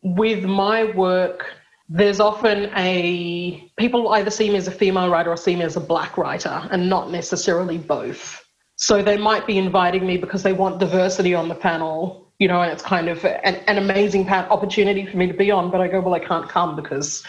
with 0.02 0.44
my 0.44 0.86
work, 0.86 1.46
there's 1.88 2.20
often 2.20 2.72
a 2.76 3.72
people 3.78 4.10
either 4.10 4.32
see 4.32 4.50
me 4.50 4.58
as 4.58 4.68
a 4.68 4.72
female 4.72 5.10
writer 5.10 5.30
or 5.30 5.38
see 5.38 5.56
me 5.56 5.62
as 5.62 5.78
a 5.78 5.80
black 5.80 6.18
writer 6.18 6.68
and 6.72 6.90
not 6.90 7.12
necessarily 7.12 7.78
both. 7.78 8.44
So 8.76 9.04
they 9.04 9.18
might 9.18 9.46
be 9.46 9.60
inviting 9.60 10.06
me 10.06 10.18
because 10.18 10.42
they 10.42 10.54
want 10.54 10.80
diversity 10.80 11.36
on 11.36 11.48
the 11.48 11.56
panel, 11.56 12.32
you 12.40 12.48
know, 12.48 12.62
and 12.62 12.72
it's 12.72 12.84
kind 12.84 13.08
of 13.08 13.24
an, 13.24 13.56
an 13.68 13.78
amazing 13.78 14.28
opportunity 14.28 15.06
for 15.06 15.16
me 15.16 15.28
to 15.28 15.34
be 15.34 15.52
on. 15.52 15.70
But 15.70 15.82
I 15.82 15.88
go, 15.88 16.02
well, 16.02 16.16
I 16.16 16.20
can't 16.20 16.50
come 16.50 16.76
because 16.76 17.24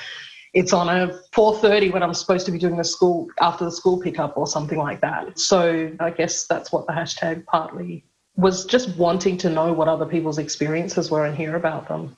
it's 0.55 0.73
on 0.73 0.89
a 0.89 1.09
4.30 1.33 1.93
when 1.93 2.03
i'm 2.03 2.15
supposed 2.15 2.47
to 2.47 2.53
be 2.53 2.59
doing 2.59 2.77
the 2.77 2.85
school 2.85 3.29
after 3.41 3.65
the 3.65 3.73
school 3.73 4.01
pickup 4.01 4.37
or 4.37 4.47
something 4.47 4.79
like 4.79 5.01
that 5.01 5.39
so 5.39 5.91
i 6.01 6.11
guess 6.11 6.47
that's 6.47 6.73
what 6.73 6.87
the 6.87 6.93
hashtag 6.93 7.45
partly 7.47 8.05
was 8.37 8.65
just 8.65 8.97
wanting 8.97 9.37
to 9.37 9.51
know 9.51 9.73
what 9.73 9.89
other 9.89 10.07
people's 10.07 10.39
experiences 10.39 11.11
were 11.11 11.25
and 11.25 11.37
hear 11.37 11.57
about 11.57 11.89
them 11.89 12.17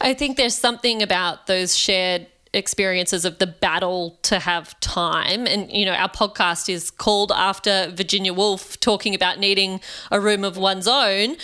i 0.00 0.14
think 0.14 0.36
there's 0.36 0.56
something 0.56 1.02
about 1.02 1.46
those 1.46 1.76
shared 1.76 2.26
experiences 2.52 3.24
of 3.24 3.38
the 3.38 3.46
battle 3.46 4.18
to 4.22 4.38
have 4.38 4.78
time. 4.80 5.46
And, 5.46 5.70
you 5.70 5.84
know, 5.84 5.92
our 5.92 6.08
podcast 6.08 6.68
is 6.68 6.90
called 6.90 7.32
after 7.32 7.92
Virginia 7.94 8.32
Woolf 8.32 8.80
talking 8.80 9.14
about 9.14 9.38
needing 9.38 9.80
a 10.10 10.20
room 10.20 10.44
of 10.44 10.56
one's 10.56 10.88
own. 10.88 11.36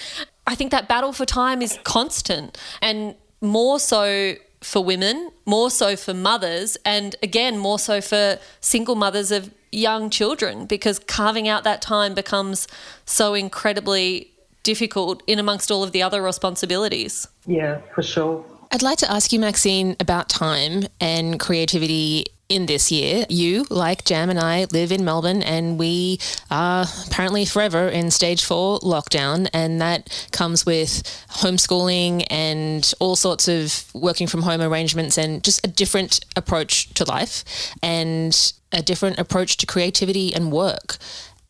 I 0.46 0.54
think 0.54 0.70
that 0.70 0.88
battle 0.88 1.12
for 1.12 1.24
time 1.24 1.62
is 1.62 1.78
constant 1.84 2.58
and 2.80 3.14
more 3.40 3.78
so 3.78 4.34
for 4.60 4.82
women, 4.82 5.30
more 5.46 5.70
so 5.70 5.96
for 5.96 6.14
mothers, 6.14 6.76
and 6.84 7.16
again, 7.22 7.58
more 7.58 7.78
so 7.78 8.00
for 8.00 8.38
single 8.60 8.94
mothers 8.94 9.30
of 9.30 9.52
young 9.70 10.08
children 10.08 10.66
because 10.66 10.98
carving 11.00 11.48
out 11.48 11.64
that 11.64 11.82
time 11.82 12.14
becomes 12.14 12.68
so 13.04 13.34
incredibly 13.34 14.30
difficult 14.62 15.22
in 15.26 15.38
amongst 15.38 15.70
all 15.70 15.82
of 15.82 15.92
the 15.92 16.02
other 16.02 16.22
responsibilities. 16.22 17.26
Yeah, 17.46 17.80
for 17.94 18.02
sure. 18.02 18.44
I'd 18.72 18.82
like 18.82 18.98
to 18.98 19.10
ask 19.10 19.32
you, 19.32 19.38
Maxine, 19.38 19.94
about 20.00 20.28
time 20.28 20.86
and 21.00 21.38
creativity 21.38 22.26
in 22.48 22.66
this 22.66 22.92
year. 22.92 23.26
You, 23.28 23.66
like 23.70 24.04
Jam 24.04 24.30
and 24.30 24.38
I, 24.38 24.66
live 24.72 24.92
in 24.92 25.04
Melbourne 25.04 25.42
and 25.42 25.78
we 25.78 26.18
are 26.50 26.86
apparently 27.06 27.44
forever 27.44 27.88
in 27.88 28.10
stage 28.10 28.44
four 28.44 28.78
lockdown. 28.80 29.48
And 29.52 29.80
that 29.80 30.28
comes 30.32 30.66
with 30.66 31.02
homeschooling 31.30 32.24
and 32.30 32.92
all 33.00 33.16
sorts 33.16 33.48
of 33.48 33.84
working 33.94 34.26
from 34.26 34.42
home 34.42 34.60
arrangements 34.60 35.18
and 35.18 35.42
just 35.42 35.64
a 35.64 35.68
different 35.68 36.24
approach 36.36 36.92
to 36.94 37.04
life 37.04 37.44
and 37.82 38.52
a 38.72 38.82
different 38.82 39.18
approach 39.18 39.56
to 39.58 39.66
creativity 39.66 40.34
and 40.34 40.52
work. 40.52 40.98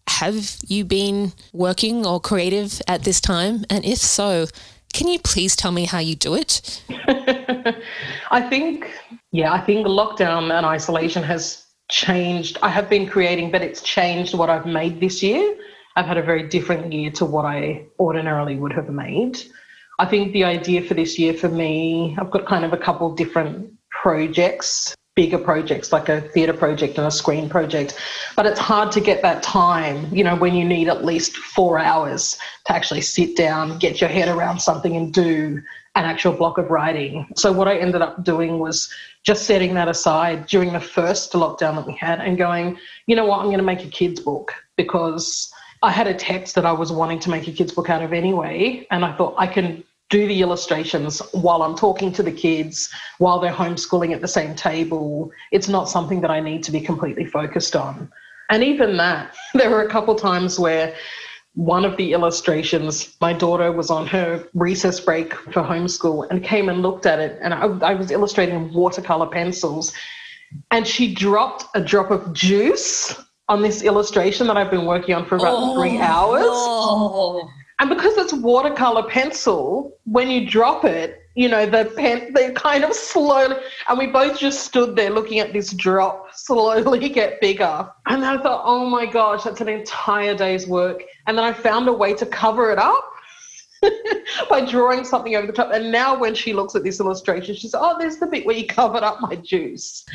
Have 0.06 0.58
you 0.68 0.84
been 0.84 1.32
working 1.52 2.06
or 2.06 2.20
creative 2.20 2.80
at 2.86 3.04
this 3.04 3.20
time? 3.20 3.64
And 3.70 3.84
if 3.84 3.98
so, 3.98 4.46
can 4.94 5.08
you 5.08 5.18
please 5.18 5.56
tell 5.56 5.72
me 5.72 5.84
how 5.84 5.98
you 5.98 6.14
do 6.14 6.34
it? 6.34 6.82
I 8.30 8.40
think, 8.48 8.90
yeah, 9.32 9.52
I 9.52 9.60
think 9.60 9.86
lockdown 9.86 10.56
and 10.56 10.64
isolation 10.64 11.22
has 11.24 11.66
changed. 11.90 12.58
I 12.62 12.70
have 12.70 12.88
been 12.88 13.06
creating, 13.06 13.50
but 13.50 13.60
it's 13.60 13.82
changed 13.82 14.34
what 14.34 14.48
I've 14.48 14.66
made 14.66 15.00
this 15.00 15.22
year. 15.22 15.56
I've 15.96 16.06
had 16.06 16.16
a 16.16 16.22
very 16.22 16.48
different 16.48 16.92
year 16.92 17.10
to 17.12 17.24
what 17.24 17.44
I 17.44 17.86
ordinarily 17.98 18.56
would 18.56 18.72
have 18.72 18.88
made. 18.88 19.42
I 19.98 20.06
think 20.06 20.32
the 20.32 20.44
idea 20.44 20.80
for 20.82 20.94
this 20.94 21.18
year 21.18 21.34
for 21.34 21.48
me, 21.48 22.16
I've 22.18 22.30
got 22.30 22.46
kind 22.46 22.64
of 22.64 22.72
a 22.72 22.76
couple 22.78 23.14
different 23.14 23.72
projects 23.90 24.94
bigger 25.14 25.38
projects 25.38 25.92
like 25.92 26.08
a 26.08 26.20
theatre 26.20 26.52
project 26.52 26.98
and 26.98 27.06
a 27.06 27.10
screen 27.10 27.48
project. 27.48 27.98
But 28.34 28.46
it's 28.46 28.58
hard 28.58 28.90
to 28.92 29.00
get 29.00 29.22
that 29.22 29.42
time, 29.42 30.12
you 30.12 30.24
know, 30.24 30.34
when 30.34 30.54
you 30.54 30.64
need 30.64 30.88
at 30.88 31.04
least 31.04 31.36
four 31.36 31.78
hours 31.78 32.36
to 32.66 32.72
actually 32.72 33.02
sit 33.02 33.36
down, 33.36 33.78
get 33.78 34.00
your 34.00 34.10
head 34.10 34.28
around 34.28 34.60
something 34.60 34.96
and 34.96 35.12
do 35.12 35.62
an 35.94 36.04
actual 36.04 36.32
block 36.32 36.58
of 36.58 36.70
writing. 36.70 37.26
So 37.36 37.52
what 37.52 37.68
I 37.68 37.76
ended 37.78 38.02
up 38.02 38.24
doing 38.24 38.58
was 38.58 38.92
just 39.22 39.46
setting 39.46 39.74
that 39.74 39.88
aside 39.88 40.46
during 40.46 40.72
the 40.72 40.80
first 40.80 41.32
lockdown 41.32 41.76
that 41.76 41.86
we 41.86 41.94
had 41.94 42.20
and 42.20 42.36
going, 42.36 42.76
you 43.06 43.14
know 43.14 43.24
what, 43.24 43.38
I'm 43.38 43.46
going 43.46 43.58
to 43.58 43.64
make 43.64 43.84
a 43.84 43.88
kids 43.88 44.18
book 44.20 44.52
because 44.76 45.52
I 45.82 45.92
had 45.92 46.08
a 46.08 46.14
text 46.14 46.56
that 46.56 46.66
I 46.66 46.72
was 46.72 46.90
wanting 46.90 47.20
to 47.20 47.30
make 47.30 47.46
a 47.46 47.52
kids 47.52 47.72
book 47.72 47.88
out 47.88 48.02
of 48.02 48.12
anyway. 48.12 48.86
And 48.90 49.04
I 49.04 49.16
thought 49.16 49.34
I 49.38 49.46
can 49.46 49.84
do 50.14 50.28
the 50.28 50.42
illustrations 50.42 51.18
while 51.32 51.64
I'm 51.64 51.74
talking 51.74 52.12
to 52.12 52.22
the 52.22 52.30
kids, 52.30 52.88
while 53.18 53.40
they're 53.40 53.52
homeschooling 53.52 54.14
at 54.14 54.20
the 54.20 54.28
same 54.28 54.54
table. 54.54 55.32
It's 55.50 55.66
not 55.66 55.88
something 55.88 56.20
that 56.20 56.30
I 56.30 56.38
need 56.38 56.62
to 56.64 56.70
be 56.70 56.80
completely 56.80 57.26
focused 57.26 57.74
on. 57.74 58.12
And 58.48 58.62
even 58.62 58.96
that, 58.98 59.34
there 59.54 59.70
were 59.70 59.82
a 59.82 59.90
couple 59.90 60.14
times 60.14 60.56
where 60.56 60.94
one 61.54 61.84
of 61.84 61.96
the 61.96 62.12
illustrations, 62.12 63.16
my 63.20 63.32
daughter 63.32 63.72
was 63.72 63.90
on 63.90 64.06
her 64.06 64.48
recess 64.54 65.00
break 65.00 65.34
for 65.34 65.64
homeschool 65.64 66.30
and 66.30 66.44
came 66.44 66.68
and 66.68 66.80
looked 66.80 67.06
at 67.06 67.18
it. 67.18 67.36
And 67.42 67.52
I, 67.52 67.66
I 67.90 67.94
was 67.94 68.12
illustrating 68.12 68.72
watercolor 68.72 69.26
pencils. 69.26 69.92
And 70.70 70.86
she 70.86 71.12
dropped 71.12 71.64
a 71.74 71.80
drop 71.80 72.12
of 72.12 72.32
juice 72.32 73.20
on 73.48 73.62
this 73.62 73.82
illustration 73.82 74.46
that 74.46 74.56
I've 74.56 74.70
been 74.70 74.86
working 74.86 75.16
on 75.16 75.26
for 75.26 75.34
about 75.34 75.56
oh, 75.58 75.74
three 75.74 75.98
hours. 75.98 76.44
Oh. 76.46 77.50
And 77.80 77.90
because 77.90 78.16
it's 78.16 78.32
watercolor 78.32 79.08
pencil, 79.08 79.96
when 80.04 80.30
you 80.30 80.48
drop 80.48 80.84
it, 80.84 81.20
you 81.34 81.48
know, 81.48 81.66
the 81.66 81.92
pen, 81.96 82.32
they 82.32 82.52
kind 82.52 82.84
of 82.84 82.94
slowly, 82.94 83.56
and 83.88 83.98
we 83.98 84.06
both 84.06 84.38
just 84.38 84.64
stood 84.64 84.94
there 84.94 85.10
looking 85.10 85.40
at 85.40 85.52
this 85.52 85.72
drop 85.72 86.32
slowly 86.32 87.08
get 87.10 87.40
bigger. 87.40 87.88
And 88.06 88.24
I 88.24 88.40
thought, 88.40 88.62
oh 88.64 88.88
my 88.88 89.06
gosh, 89.06 89.42
that's 89.42 89.60
an 89.60 89.68
entire 89.68 90.36
day's 90.36 90.66
work. 90.68 91.02
And 91.26 91.36
then 91.36 91.44
I 91.44 91.52
found 91.52 91.88
a 91.88 91.92
way 91.92 92.14
to 92.14 92.26
cover 92.26 92.70
it 92.70 92.78
up 92.78 93.04
by 94.48 94.64
drawing 94.64 95.04
something 95.04 95.34
over 95.34 95.48
the 95.48 95.52
top. 95.52 95.72
And 95.72 95.90
now 95.90 96.16
when 96.16 96.34
she 96.34 96.52
looks 96.52 96.76
at 96.76 96.84
this 96.84 97.00
illustration, 97.00 97.56
she 97.56 97.62
says, 97.62 97.80
oh, 97.82 97.96
there's 97.98 98.18
the 98.18 98.26
bit 98.26 98.46
where 98.46 98.56
you 98.56 98.66
covered 98.66 99.02
up 99.02 99.20
my 99.20 99.34
juice. 99.34 100.04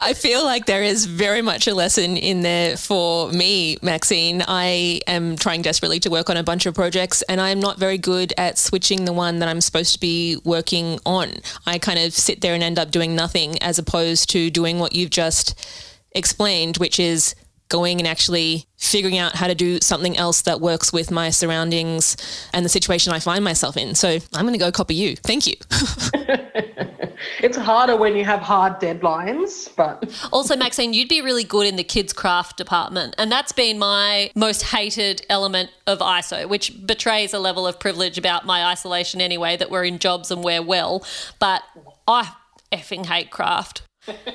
I 0.00 0.12
feel 0.12 0.44
like 0.44 0.66
there 0.66 0.82
is 0.82 1.06
very 1.06 1.42
much 1.42 1.66
a 1.66 1.74
lesson 1.74 2.16
in 2.16 2.42
there 2.42 2.76
for 2.76 3.30
me, 3.30 3.78
Maxine. 3.82 4.42
I 4.46 5.00
am 5.06 5.36
trying 5.36 5.62
desperately 5.62 6.00
to 6.00 6.10
work 6.10 6.30
on 6.30 6.36
a 6.36 6.42
bunch 6.42 6.66
of 6.66 6.74
projects 6.74 7.22
and 7.22 7.40
I'm 7.40 7.60
not 7.60 7.78
very 7.78 7.98
good 7.98 8.32
at 8.36 8.58
switching 8.58 9.04
the 9.04 9.12
one 9.12 9.38
that 9.38 9.48
I'm 9.48 9.60
supposed 9.60 9.94
to 9.94 10.00
be 10.00 10.36
working 10.44 11.00
on. 11.06 11.32
I 11.66 11.78
kind 11.78 11.98
of 11.98 12.12
sit 12.12 12.40
there 12.40 12.54
and 12.54 12.62
end 12.62 12.78
up 12.78 12.90
doing 12.90 13.14
nothing 13.14 13.62
as 13.62 13.78
opposed 13.78 14.30
to 14.30 14.50
doing 14.50 14.78
what 14.78 14.94
you've 14.94 15.10
just 15.10 15.66
explained, 16.12 16.76
which 16.76 17.00
is 17.00 17.34
going 17.68 17.98
and 18.00 18.06
actually 18.06 18.64
figuring 18.76 19.18
out 19.18 19.34
how 19.34 19.46
to 19.46 19.54
do 19.54 19.78
something 19.80 20.16
else 20.16 20.42
that 20.42 20.60
works 20.60 20.92
with 20.92 21.10
my 21.10 21.30
surroundings 21.30 22.16
and 22.52 22.64
the 22.64 22.68
situation 22.68 23.12
I 23.12 23.18
find 23.18 23.42
myself 23.42 23.76
in. 23.76 23.94
So 23.94 24.18
I'm 24.34 24.42
going 24.42 24.52
to 24.52 24.58
go 24.58 24.70
copy 24.70 24.94
you. 24.94 25.16
Thank 25.16 25.46
you. 25.46 25.54
it's 27.40 27.56
harder 27.56 27.96
when 27.96 28.16
you 28.16 28.24
have 28.24 28.40
hard 28.40 28.80
deadlines, 28.80 29.74
but 29.76 30.28
also 30.32 30.56
Maxine, 30.56 30.92
you'd 30.92 31.08
be 31.08 31.20
really 31.20 31.44
good 31.44 31.66
in 31.66 31.76
the 31.76 31.84
kids 31.84 32.12
craft 32.12 32.56
department, 32.56 33.14
and 33.18 33.30
that's 33.30 33.52
been 33.52 33.78
my 33.78 34.30
most 34.34 34.62
hated 34.62 35.24
element 35.28 35.70
of 35.86 35.98
ISO, 35.98 36.48
which 36.48 36.86
betrays 36.86 37.32
a 37.32 37.38
level 37.38 37.66
of 37.66 37.78
privilege 37.78 38.18
about 38.18 38.46
my 38.46 38.66
isolation 38.66 39.20
anyway 39.20 39.56
that 39.56 39.70
we're 39.70 39.84
in 39.84 39.98
jobs 39.98 40.30
and 40.30 40.44
we're 40.44 40.62
well, 40.62 41.04
but 41.38 41.62
I 42.06 42.32
effing 42.72 43.06
hate 43.06 43.30
craft. 43.30 43.82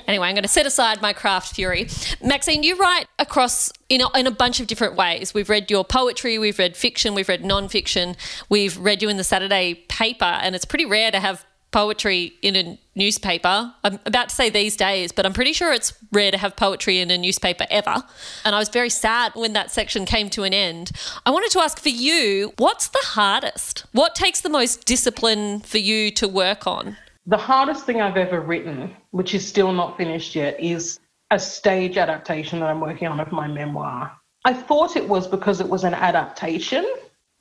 Anyway, 0.08 0.28
I'm 0.28 0.36
going 0.36 0.44
to 0.44 0.50
set 0.50 0.66
aside 0.66 1.02
my 1.02 1.14
craft 1.14 1.56
fury. 1.56 1.88
Maxine, 2.24 2.64
you 2.64 2.78
write 2.78 3.06
across 3.20 3.72
in 3.90 4.02
a, 4.02 4.18
in 4.18 4.28
a 4.28 4.32
bunch 4.32 4.60
of 4.60 4.68
different 4.68 4.96
ways. 4.96 5.34
We've 5.34 5.50
read 5.50 5.72
your 5.72 5.84
poetry, 5.84 6.38
we've 6.38 6.60
read 6.60 6.76
fiction, 6.76 7.16
we've 7.16 7.30
read 7.30 7.44
non-fiction, 7.44 8.16
we've 8.50 8.78
read 8.78 9.02
you 9.02 9.10
in 9.10 9.18
the 9.18 9.24
Saturday 9.24 9.76
paper, 9.88 10.26
and 10.26 10.56
it's 10.56 10.66
pretty 10.66 10.86
rare 10.86 11.12
to 11.12 11.20
have 11.20 11.46
poetry 11.72 12.34
in 12.42 12.56
a 12.56 12.78
newspaper. 12.96 13.74
I'm 13.84 14.00
about 14.06 14.30
to 14.30 14.36
say 14.36 14.50
these 14.50 14.76
days, 14.76 15.12
but 15.12 15.26
I'm 15.26 15.34
pretty 15.34 15.54
sure 15.54 15.72
it's 15.72 15.94
rare 16.12 16.32
to 16.32 16.38
have 16.38 16.56
poetry 16.56 17.00
in 17.00 17.10
a 17.10 17.18
newspaper 17.18 17.66
ever. 17.72 18.04
And 18.44 18.54
I 18.54 18.60
was 18.60 18.70
very 18.70 18.90
sad 18.90 19.34
when 19.36 19.54
that 19.54 19.72
section 19.72 20.06
came 20.06 20.30
to 20.32 20.44
an 20.44 20.54
end. 20.54 20.92
I 21.26 21.32
wanted 21.32 21.52
to 21.52 21.60
ask 21.60 21.80
for 21.80 21.90
you, 21.90 22.54
what's 22.58 22.90
the 22.90 23.02
hardest? 23.02 23.86
What 23.94 24.16
takes 24.16 24.42
the 24.42 24.50
most 24.50 24.86
discipline 24.86 25.62
for 25.62 25.78
you 25.78 26.12
to 26.12 26.28
work 26.28 26.68
on? 26.68 26.98
The 27.28 27.38
hardest 27.38 27.86
thing 27.86 28.02
I've 28.02 28.18
ever 28.18 28.42
written, 28.42 28.96
which 29.12 29.36
is 29.36 29.48
still 29.48 29.72
not 29.72 29.96
finished 29.96 30.34
yet, 30.34 30.60
is 30.60 31.00
a 31.30 31.38
stage 31.38 31.98
adaptation 31.98 32.60
that 32.60 32.70
I'm 32.70 32.80
working 32.80 33.08
on 33.08 33.20
of 33.20 33.32
my 33.32 33.48
memoir. 33.48 34.12
I 34.44 34.54
thought 34.54 34.96
it 34.96 35.08
was 35.08 35.28
because 35.28 35.62
it 35.62 35.70
was 35.70 35.84
an 35.84 35.94
adaptation 35.94 36.86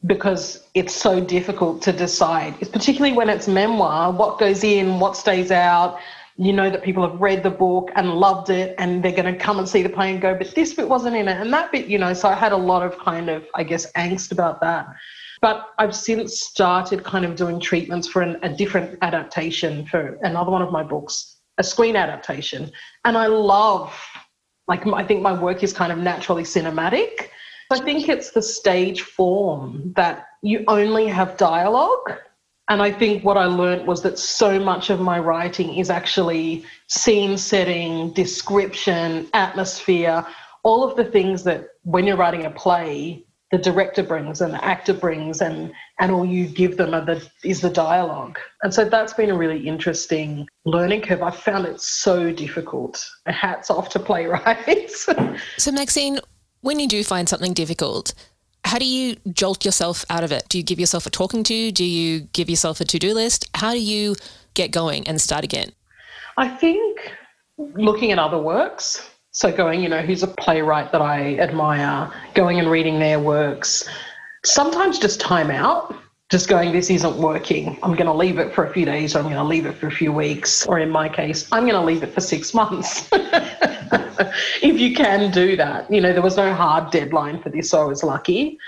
because 0.05 0.67
it's 0.75 0.95
so 0.95 1.19
difficult 1.19 1.81
to 1.83 1.93
decide. 1.93 2.55
It's 2.61 2.71
particularly 2.71 3.17
when 3.17 3.31
it's 3.31 3.49
memoir, 3.49 4.13
what 4.13 4.39
goes 4.39 4.65
in, 4.65 5.01
what 5.01 5.17
stays 5.17 5.51
out. 5.51 5.99
You 6.37 6.53
know 6.53 6.69
that 6.71 6.83
people 6.83 7.09
have 7.09 7.19
read 7.19 7.43
the 7.43 7.51
book 7.51 7.91
and 7.97 8.15
loved 8.15 8.51
it 8.51 8.75
and 8.79 9.03
they're 9.03 9.13
going 9.13 9.33
to 9.33 9.39
come 9.39 9.59
and 9.59 9.69
see 9.69 9.83
the 9.83 9.89
play 9.89 10.11
and 10.13 10.21
go, 10.21 10.35
but 10.35 10.55
this 10.55 10.75
bit 10.75 10.89
wasn't 10.89 11.17
in 11.17 11.27
it. 11.27 11.39
And 11.39 11.53
that 11.55 11.73
bit, 11.73 11.87
you 11.87 11.99
know, 11.99 12.13
so 12.13 12.29
I 12.29 12.35
had 12.35 12.53
a 12.53 12.57
lot 12.57 12.83
of 12.83 12.99
kind 12.99 13.31
of, 13.31 13.47
I 13.55 13.65
guess, 13.65 13.91
angst 13.93 14.31
about 14.31 14.61
that. 14.61 14.87
But 15.43 15.69
I've 15.79 15.95
since 15.95 16.41
started 16.41 17.03
kind 17.03 17.25
of 17.25 17.35
doing 17.35 17.61
treatments 17.61 18.07
for 18.09 18.23
an, 18.23 18.39
a 18.43 18.49
different 18.49 18.99
adaptation 19.03 19.87
for 19.87 20.19
another 20.23 20.51
one 20.51 20.63
of 20.63 20.71
my 20.71 20.83
books, 20.83 21.37
a 21.59 21.63
screen 21.63 21.97
adaptation. 21.97 22.71
And 23.05 23.17
I 23.17 23.27
love, 23.27 23.95
like, 24.69 24.87
I 24.87 25.05
think 25.05 25.23
my 25.23 25.33
work 25.33 25.63
is 25.63 25.73
kind 25.73 25.93
of 25.93 25.99
naturally 25.99 26.43
cinematic. 26.43 27.29
I 27.73 27.81
think 27.81 28.09
it's 28.09 28.33
the 28.33 28.43
stage 28.43 29.03
form 29.03 29.93
that 29.97 30.27
you 30.43 30.65
only 30.69 31.07
have 31.07 31.37
dialogue. 31.37 32.13
And 32.69 32.83
I 32.83 32.93
think 32.93 33.25
what 33.25 33.37
I 33.37 33.47
learned 33.47 33.87
was 33.87 34.03
that 34.03 34.19
so 34.19 34.59
much 34.59 34.91
of 34.91 35.01
my 35.01 35.19
writing 35.19 35.77
is 35.77 35.91
actually 35.91 36.65
scene 36.89 37.37
setting, 37.37 38.13
description, 38.13 39.29
atmosphere, 39.35 40.25
all 40.63 40.85
of 40.85 40.97
the 40.97 41.05
things 41.05 41.43
that 41.45 41.69
when 41.83 42.07
you're 42.07 42.17
writing 42.17 42.45
a 42.45 42.51
play, 42.51 43.25
the 43.51 43.59
director 43.59 44.03
brings 44.03 44.41
and 44.41 44.55
the 44.55 44.65
actor 44.65 44.95
brings 44.95 45.41
and 45.41 45.73
and 45.99 46.13
all 46.13 46.25
you 46.25 46.47
give 46.47 46.77
them 46.77 46.95
are 46.95 47.05
the 47.05 47.29
is 47.43 47.61
the 47.61 47.71
dialogue 47.71 48.39
and 48.63 48.73
so 48.73 48.85
that's 48.85 49.13
been 49.13 49.31
a 49.31 49.37
really 49.37 49.67
interesting 49.67 50.47
learning 50.65 51.01
curve 51.01 51.23
i 51.23 51.31
found 51.31 51.67
it 51.67 51.81
so 51.81 52.33
difficult 52.33 53.05
hats 53.27 53.71
off 53.71 53.89
to 53.89 53.99
playwrights 53.99 55.09
so 55.59 55.73
maxine 55.73 56.21
when 56.63 56.79
you 56.79 56.87
do 56.87 57.03
find 57.03 57.29
something 57.29 57.53
difficult, 57.53 58.15
how 58.65 58.79
do 58.79 58.85
you 58.85 59.17
jolt 59.33 59.65
yourself 59.65 60.05
out 60.11 60.25
of 60.25 60.33
it? 60.33 60.45
Do 60.49 60.59
you 60.59 60.65
give 60.65 60.79
yourself 60.79 61.07
a 61.07 61.11
talking 61.11 61.43
to? 61.45 61.73
Do 61.73 61.85
you 61.85 62.21
give 62.33 62.51
yourself 62.51 62.81
a 62.81 62.85
to 62.85 62.99
do 62.99 63.15
list? 63.15 63.49
How 63.55 63.73
do 63.73 63.81
you 63.81 64.15
get 64.55 64.71
going 64.71 65.07
and 65.09 65.21
start 65.21 65.45
again? 65.45 65.73
I 66.37 66.49
think 66.49 67.13
looking 67.59 68.13
at 68.13 68.19
other 68.19 68.39
works. 68.39 69.10
So, 69.33 69.53
going, 69.53 69.81
you 69.83 69.89
know, 69.89 70.03
who's 70.03 70.23
a 70.23 70.29
playwright 70.29 70.91
that 70.93 71.01
I 71.01 71.37
admire, 71.37 72.11
going 72.35 72.59
and 72.59 72.71
reading 72.71 72.99
their 72.99 73.21
works, 73.21 73.89
sometimes 74.45 74.99
just 74.99 75.21
time 75.21 75.51
out 75.51 75.95
just 76.31 76.49
going, 76.49 76.71
this 76.71 76.91
isn't 76.91 77.17
working. 77.17 77.77
I'm 77.83 77.95
going 77.95 78.07
to 78.07 78.15
leave 78.15 78.39
it 78.39 78.55
for 78.55 78.65
a 78.65 78.73
few 78.73 78.85
days, 78.85 79.17
or 79.17 79.19
I'm 79.19 79.25
going 79.25 79.35
to 79.35 79.43
leave 79.43 79.67
it 79.67 79.73
for 79.77 79.89
a 79.89 79.91
few 79.91 80.13
weeks, 80.13 80.65
or 80.65 80.79
in 80.79 80.89
my 80.89 81.09
case, 81.09 81.49
I'm 81.51 81.65
going 81.65 81.75
to 81.75 81.83
leave 81.83 82.05
it 82.05 82.15
for 82.15 82.21
six 82.21 82.55
months. 82.55 83.09
if 83.13 84.79
you 84.79 84.95
can 84.95 85.33
do 85.33 85.57
that, 85.57 85.91
you 85.93 86.01
know, 86.01 86.13
there 86.13 86.23
was 86.23 86.37
no 86.37 86.55
hard 86.55 86.93
deadline 86.93 87.43
for 87.43 87.51
this, 87.51 87.71
so 87.71 87.83
I 87.83 87.85
was 87.85 88.05
lucky. 88.05 88.59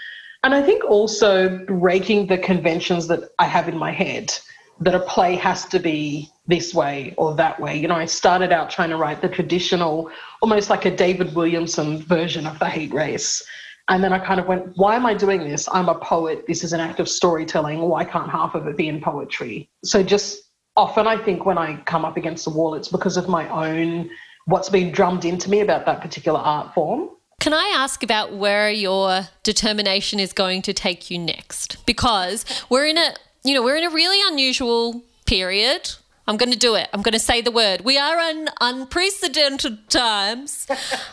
And 0.43 0.57
I 0.57 0.63
think 0.63 0.85
also 0.85 1.65
breaking 1.67 2.27
the 2.27 2.37
conventions 2.37 3.07
that 3.07 3.31
I 3.39 3.45
have 3.45 3.69
in 3.69 3.79
my 3.79 3.93
head 3.93 4.37
that 4.81 4.97
a 4.97 5.01
play 5.01 5.37
has 5.37 5.65
to 5.67 5.79
be 5.79 6.29
this 6.47 6.75
way 6.75 7.15
or 7.17 7.35
that 7.37 7.61
way. 7.61 7.77
You 7.77 7.89
know, 7.89 7.95
I 7.95 8.07
started 8.07 8.53
out 8.53 8.71
trying 8.71 8.91
to 8.91 8.97
write 8.97 9.23
the 9.23 9.29
traditional, 9.29 10.11
almost 10.41 10.71
like 10.71 10.85
a 10.85 10.95
David 10.95 11.35
Williamson 11.35 12.03
version 12.03 12.47
of 12.47 12.59
the 12.59 12.69
hate 12.69 12.93
race 12.93 13.43
and 13.89 14.03
then 14.03 14.13
I 14.13 14.19
kind 14.19 14.39
of 14.39 14.47
went, 14.47 14.77
why 14.77 14.97
am 14.97 15.05
I 15.05 15.15
doing 15.15 15.41
this? 15.41 15.69
I'm 15.73 15.89
a 15.89 15.95
poet. 15.97 16.47
This 16.47 16.63
is 16.63 16.73
an 16.73 16.81
act 16.81 17.01
of 17.01 17.09
storytelling. 17.09 17.81
Why 17.81 18.05
can't 18.05 18.31
half 18.31 18.55
of 18.55 18.67
it 18.67 18.77
be 18.77 18.89
in 18.89 19.01
poetry? 19.01 19.69
So 19.85 20.03
just 20.03 20.51
often 20.77 21.07
I 21.07 21.23
think 21.23 21.45
when 21.45 21.59
I 21.59 21.77
come 21.83 22.05
up 22.05 22.17
against 22.17 22.45
the 22.45 22.51
wall, 22.51 22.75
it's 22.75 22.89
because 22.89 23.17
of 23.17 23.29
my 23.29 23.49
own, 23.49 24.09
what's 24.47 24.69
been 24.69 24.93
drummed 24.93 25.25
into 25.25 25.51
me 25.51 25.61
about 25.61 25.85
that 25.87 26.01
particular 26.01 26.39
art 26.39 26.73
form. 26.75 27.11
Can 27.41 27.53
I 27.53 27.73
ask 27.75 28.05
about 28.05 28.35
where 28.35 28.71
your 28.71 29.23
determination 29.43 30.21
is 30.21 30.33
going 30.33 30.63
to 30.63 30.73
take 30.73 31.11
you 31.11 31.19
next? 31.19 31.85
Because 31.85 32.45
we're 32.71 32.87
in 32.87 32.97
a, 32.97 33.15
you 33.45 33.53
know, 33.53 33.65
we're 33.65 33.77
in 33.77 33.85
a 33.85 33.91
really 33.91 34.21
unusual 34.31 35.03
period 35.27 35.93
I'm 36.29 36.37
going 36.37 36.53
to 36.53 36.59
do 36.59 36.75
it. 36.77 36.89
I'm 36.93 37.03
going 37.03 37.13
to 37.13 37.19
say 37.19 37.41
the 37.41 37.51
word. 37.51 37.81
We 37.81 37.99
are 37.99 38.19
in 38.31 38.49
unprecedented 38.61 39.89
times. 39.89 40.67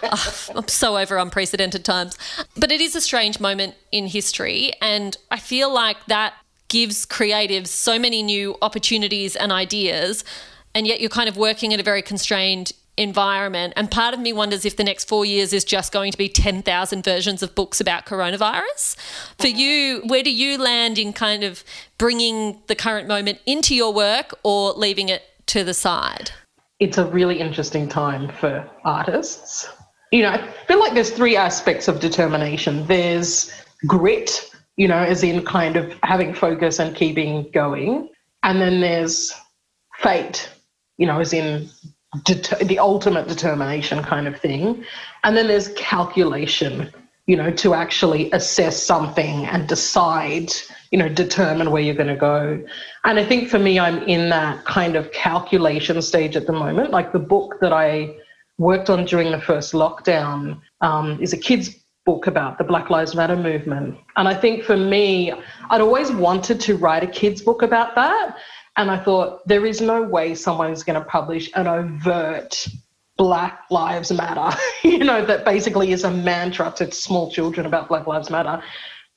oh, 0.03 0.45
I'm 0.55 0.67
so 0.67 0.97
over 0.97 1.17
unprecedented 1.17 1.83
times. 1.83 2.17
But 2.55 2.71
it 2.71 2.79
is 2.79 2.95
a 2.95 3.01
strange 3.01 3.39
moment 3.39 3.75
in 3.91 4.07
history. 4.07 4.71
And 4.81 5.17
I 5.31 5.39
feel 5.39 5.73
like 5.73 6.05
that 6.05 6.35
gives 6.67 7.05
creatives 7.05 7.67
so 7.67 7.97
many 7.97 8.21
new 8.21 8.55
opportunities 8.61 9.35
and 9.35 9.51
ideas. 9.51 10.23
And 10.75 10.85
yet 10.85 11.01
you're 11.01 11.09
kind 11.09 11.27
of 11.27 11.35
working 11.37 11.71
in 11.71 11.79
a 11.79 11.83
very 11.83 12.03
constrained 12.03 12.71
environment. 13.00 13.74
And 13.75 13.89
part 13.89 14.13
of 14.13 14.20
me 14.20 14.34
wonders 14.34 14.65
if 14.65 14.75
the 14.75 14.84
next 14.84 15.08
four 15.08 15.25
years 15.25 15.53
is 15.53 15.63
just 15.63 15.91
going 15.91 16.12
to 16.12 16.18
be 16.18 16.27
10,000 16.27 17.03
versions 17.03 17.41
of 17.41 17.56
books 17.56 17.79
about 17.79 18.06
coronavirus. 18.06 18.96
For 19.39 19.48
mm-hmm. 19.48 19.58
you, 19.58 20.01
where 20.06 20.22
do 20.22 20.32
you 20.32 20.58
land 20.58 21.00
in 21.00 21.13
kind 21.13 21.44
of 21.44 21.63
bringing 21.98 22.62
the 22.68 22.75
current 22.75 23.08
moment 23.08 23.39
into 23.46 23.74
your 23.74 23.94
work 23.94 24.38
or 24.44 24.74
leaving 24.74 25.10
it 25.10 25.24
to 25.48 25.63
the 25.63 25.74
side? 25.74 26.32
It's 26.79 26.98
a 26.98 27.06
really 27.06 27.39
interesting 27.39 27.88
time 27.88 28.29
for 28.29 28.70
artists. 28.84 29.68
You 30.12 30.24
know, 30.24 30.29
I 30.29 30.51
feel 30.68 30.79
like 30.79 30.94
there's 30.94 31.12
three 31.12 31.36
aspects 31.36 31.88
of 31.88 32.00
determination 32.00 32.86
there's 32.88 33.51
grit, 33.86 34.50
you 34.75 34.88
know, 34.88 34.98
as 34.98 35.24
in 35.24 35.44
kind 35.46 35.75
of 35.75 35.94
having 36.03 36.34
focus 36.34 36.79
and 36.79 36.96
keeping 36.96 37.50
going. 37.51 38.10
And 38.44 38.62
then 38.62 38.82
there's 38.82 39.34
fate, 39.98 40.50
you 40.98 41.06
know, 41.06 41.20
as 41.20 41.34
in 41.34 41.70
the 42.13 42.79
ultimate 42.79 43.27
determination 43.27 44.03
kind 44.03 44.27
of 44.27 44.39
thing. 44.39 44.83
And 45.23 45.37
then 45.37 45.47
there's 45.47 45.69
calculation, 45.69 46.91
you 47.27 47.35
know, 47.35 47.51
to 47.51 47.73
actually 47.73 48.31
assess 48.31 48.81
something 48.81 49.45
and 49.45 49.67
decide, 49.67 50.51
you 50.91 50.97
know, 50.97 51.09
determine 51.09 51.71
where 51.71 51.81
you're 51.81 51.95
going 51.95 52.07
to 52.07 52.15
go. 52.15 52.63
And 53.03 53.19
I 53.19 53.25
think 53.25 53.49
for 53.49 53.59
me, 53.59 53.79
I'm 53.79 54.01
in 54.03 54.29
that 54.29 54.65
kind 54.65 54.95
of 54.95 55.11
calculation 55.11 56.01
stage 56.01 56.35
at 56.35 56.47
the 56.47 56.53
moment. 56.53 56.91
Like 56.91 57.11
the 57.11 57.19
book 57.19 57.59
that 57.61 57.73
I 57.73 58.15
worked 58.57 58.89
on 58.89 59.05
during 59.05 59.31
the 59.31 59.41
first 59.41 59.73
lockdown 59.73 60.59
um, 60.81 61.21
is 61.21 61.31
a 61.31 61.37
kid's 61.37 61.75
book 62.05 62.25
about 62.25 62.57
the 62.57 62.63
Black 62.63 62.89
Lives 62.89 63.13
Matter 63.13 63.35
movement. 63.35 63.95
And 64.17 64.27
I 64.27 64.33
think 64.33 64.63
for 64.63 64.75
me, 64.75 65.31
I'd 65.69 65.81
always 65.81 66.11
wanted 66.11 66.59
to 66.61 66.75
write 66.75 67.03
a 67.03 67.07
kid's 67.07 67.41
book 67.41 67.61
about 67.61 67.93
that. 67.93 68.35
And 68.79 68.89
I 68.89 68.98
thought, 68.98 69.45
there 69.45 69.65
is 69.65 69.81
no 69.81 70.01
way 70.01 70.33
someone 70.33 70.71
is 70.71 70.83
going 70.83 70.98
to 70.98 71.05
publish 71.05 71.51
an 71.53 71.67
overt 71.67 72.65
Black 73.18 73.65
Lives 73.70 74.09
Matter, 74.09 74.57
you 74.87 75.00
know, 75.00 75.25
that 75.25 75.44
basically 75.44 75.92
is 75.92 76.05
a 76.05 76.09
mantra 76.09 76.72
to 76.77 76.89
small 76.89 77.29
children 77.29 77.65
about 77.65 77.89
Black 77.89 78.07
Lives 78.07 78.29
Matter. 78.29 78.63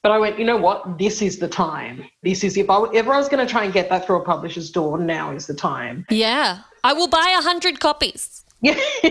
But 0.02 0.10
I 0.10 0.18
went, 0.18 0.36
you 0.36 0.44
know 0.44 0.56
what? 0.56 0.98
This 0.98 1.22
is 1.22 1.38
the 1.38 1.46
time. 1.46 2.04
This 2.24 2.42
is 2.42 2.56
if 2.56 2.68
I 2.68 2.82
ever 2.92 3.14
I 3.14 3.18
was 3.18 3.28
going 3.28 3.46
to 3.46 3.50
try 3.50 3.62
and 3.62 3.72
get 3.72 3.88
that 3.90 4.04
through 4.04 4.16
a 4.16 4.24
publisher's 4.24 4.68
door, 4.68 4.98
now 4.98 5.30
is 5.30 5.46
the 5.46 5.54
time. 5.54 6.04
Yeah, 6.10 6.62
I 6.82 6.92
will 6.92 7.06
buy 7.06 7.32
a 7.38 7.40
hundred 7.40 7.78
copies. 7.78 8.44
Yeah. 8.62 8.80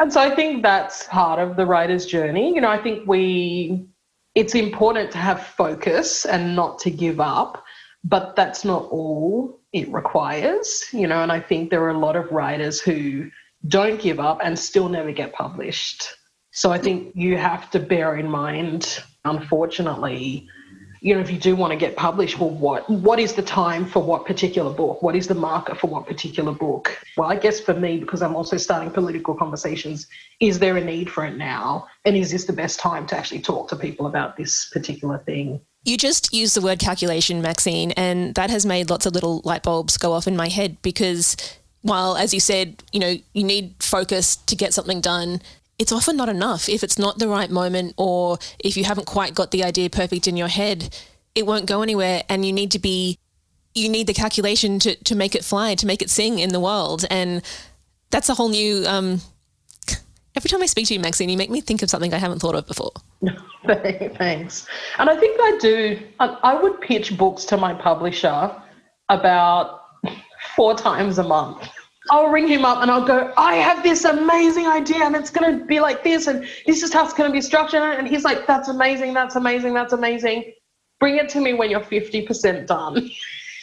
and 0.00 0.10
so 0.10 0.22
I 0.22 0.34
think 0.34 0.62
that's 0.62 1.04
part 1.08 1.38
of 1.38 1.56
the 1.56 1.66
writer's 1.66 2.06
journey. 2.06 2.54
You 2.54 2.62
know, 2.62 2.70
I 2.70 2.82
think 2.82 3.06
we, 3.06 3.86
it's 4.34 4.54
important 4.54 5.10
to 5.10 5.18
have 5.18 5.46
focus 5.46 6.24
and 6.24 6.56
not 6.56 6.78
to 6.78 6.90
give 6.90 7.20
up 7.20 7.62
but 8.04 8.36
that's 8.36 8.64
not 8.64 8.84
all 8.90 9.60
it 9.72 9.90
requires, 9.92 10.84
you 10.92 11.06
know. 11.06 11.22
And 11.22 11.32
I 11.32 11.40
think 11.40 11.70
there 11.70 11.82
are 11.82 11.90
a 11.90 11.98
lot 11.98 12.16
of 12.16 12.30
writers 12.30 12.80
who 12.80 13.30
don't 13.68 14.00
give 14.00 14.20
up 14.20 14.40
and 14.42 14.58
still 14.58 14.88
never 14.88 15.12
get 15.12 15.32
published. 15.32 16.08
So 16.52 16.72
I 16.72 16.78
think 16.78 17.12
you 17.14 17.36
have 17.36 17.70
to 17.72 17.78
bear 17.78 18.16
in 18.16 18.30
mind, 18.30 19.02
unfortunately, 19.24 20.48
you 21.00 21.14
know, 21.14 21.20
if 21.20 21.30
you 21.30 21.38
do 21.38 21.54
want 21.54 21.72
to 21.72 21.76
get 21.76 21.94
published, 21.94 22.38
well, 22.38 22.50
what 22.50 22.88
what 22.88 23.20
is 23.20 23.34
the 23.34 23.42
time 23.42 23.84
for 23.84 24.02
what 24.02 24.24
particular 24.24 24.72
book? 24.72 25.02
What 25.02 25.14
is 25.14 25.26
the 25.28 25.34
marker 25.34 25.74
for 25.74 25.88
what 25.88 26.06
particular 26.06 26.52
book? 26.52 26.98
Well, 27.16 27.30
I 27.30 27.36
guess 27.36 27.60
for 27.60 27.74
me, 27.74 27.98
because 27.98 28.22
I'm 28.22 28.34
also 28.34 28.56
starting 28.56 28.90
political 28.90 29.34
conversations, 29.34 30.08
is 30.40 30.58
there 30.58 30.76
a 30.76 30.84
need 30.84 31.10
for 31.10 31.24
it 31.24 31.36
now? 31.36 31.86
And 32.04 32.16
is 32.16 32.30
this 32.32 32.46
the 32.46 32.52
best 32.52 32.80
time 32.80 33.06
to 33.08 33.16
actually 33.16 33.40
talk 33.40 33.68
to 33.68 33.76
people 33.76 34.06
about 34.06 34.36
this 34.36 34.68
particular 34.72 35.18
thing? 35.18 35.60
You 35.86 35.96
just 35.96 36.34
used 36.34 36.56
the 36.56 36.60
word 36.60 36.80
calculation, 36.80 37.40
Maxine, 37.40 37.92
and 37.92 38.34
that 38.34 38.50
has 38.50 38.66
made 38.66 38.90
lots 38.90 39.06
of 39.06 39.14
little 39.14 39.40
light 39.44 39.62
bulbs 39.62 39.96
go 39.96 40.14
off 40.14 40.26
in 40.26 40.36
my 40.36 40.48
head 40.48 40.76
because 40.82 41.36
while, 41.82 42.16
as 42.16 42.34
you 42.34 42.40
said, 42.40 42.82
you 42.92 42.98
know, 42.98 43.14
you 43.32 43.44
need 43.44 43.76
focus 43.78 44.34
to 44.34 44.56
get 44.56 44.74
something 44.74 45.00
done, 45.00 45.40
it's 45.78 45.92
often 45.92 46.16
not 46.16 46.28
enough. 46.28 46.68
If 46.68 46.82
it's 46.82 46.98
not 46.98 47.20
the 47.20 47.28
right 47.28 47.48
moment 47.48 47.94
or 47.96 48.38
if 48.58 48.76
you 48.76 48.82
haven't 48.82 49.06
quite 49.06 49.36
got 49.36 49.52
the 49.52 49.62
idea 49.62 49.88
perfect 49.88 50.26
in 50.26 50.36
your 50.36 50.48
head, 50.48 50.92
it 51.36 51.46
won't 51.46 51.66
go 51.66 51.82
anywhere 51.82 52.24
and 52.28 52.44
you 52.44 52.52
need 52.52 52.72
to 52.72 52.80
be 52.80 53.18
you 53.76 53.88
need 53.88 54.08
the 54.08 54.14
calculation 54.14 54.80
to, 54.80 54.96
to 55.04 55.14
make 55.14 55.36
it 55.36 55.44
fly, 55.44 55.76
to 55.76 55.86
make 55.86 56.02
it 56.02 56.10
sing 56.10 56.40
in 56.40 56.48
the 56.48 56.58
world. 56.58 57.04
And 57.10 57.42
that's 58.10 58.28
a 58.28 58.34
whole 58.34 58.48
new 58.48 58.84
um, 58.86 59.20
every 60.36 60.48
time 60.48 60.62
I 60.62 60.66
speak 60.66 60.86
to 60.88 60.94
you, 60.94 61.00
Maxine, 61.00 61.28
you 61.28 61.36
make 61.36 61.50
me 61.50 61.60
think 61.60 61.82
of 61.82 61.90
something 61.90 62.12
I 62.12 62.18
haven't 62.18 62.40
thought 62.40 62.54
of 62.54 62.66
before. 62.66 62.92
Thanks. 63.66 64.66
And 64.98 65.10
I 65.10 65.16
think 65.16 65.38
I 65.40 65.58
do. 65.60 65.98
I, 66.20 66.54
would 66.54 66.80
pitch 66.80 67.16
books 67.16 67.44
to 67.46 67.56
my 67.56 67.74
publisher 67.74 68.54
about 69.08 69.80
four 70.56 70.76
times 70.76 71.18
a 71.18 71.24
month. 71.24 71.68
I'll 72.10 72.28
ring 72.28 72.46
him 72.46 72.64
up 72.64 72.82
and 72.82 72.90
I'll 72.90 73.04
go, 73.04 73.32
I 73.36 73.56
have 73.56 73.82
this 73.82 74.04
amazing 74.04 74.68
idea 74.68 75.04
and 75.04 75.16
it's 75.16 75.30
going 75.30 75.58
to 75.58 75.64
be 75.64 75.80
like 75.80 76.04
this 76.04 76.28
and 76.28 76.46
this 76.64 76.84
is 76.84 76.92
how 76.92 77.04
it's 77.04 77.14
going 77.14 77.28
to 77.28 77.32
be 77.32 77.40
structured. 77.40 77.82
And 77.82 78.06
he's 78.06 78.22
like, 78.22 78.46
that's 78.46 78.68
amazing, 78.68 79.12
that's 79.12 79.34
amazing, 79.34 79.74
that's 79.74 79.92
amazing. 79.92 80.52
Bring 81.00 81.16
it 81.16 81.28
to 81.30 81.40
me 81.40 81.54
when 81.54 81.68
you're 81.68 81.80
50% 81.80 82.66
done. 82.66 83.10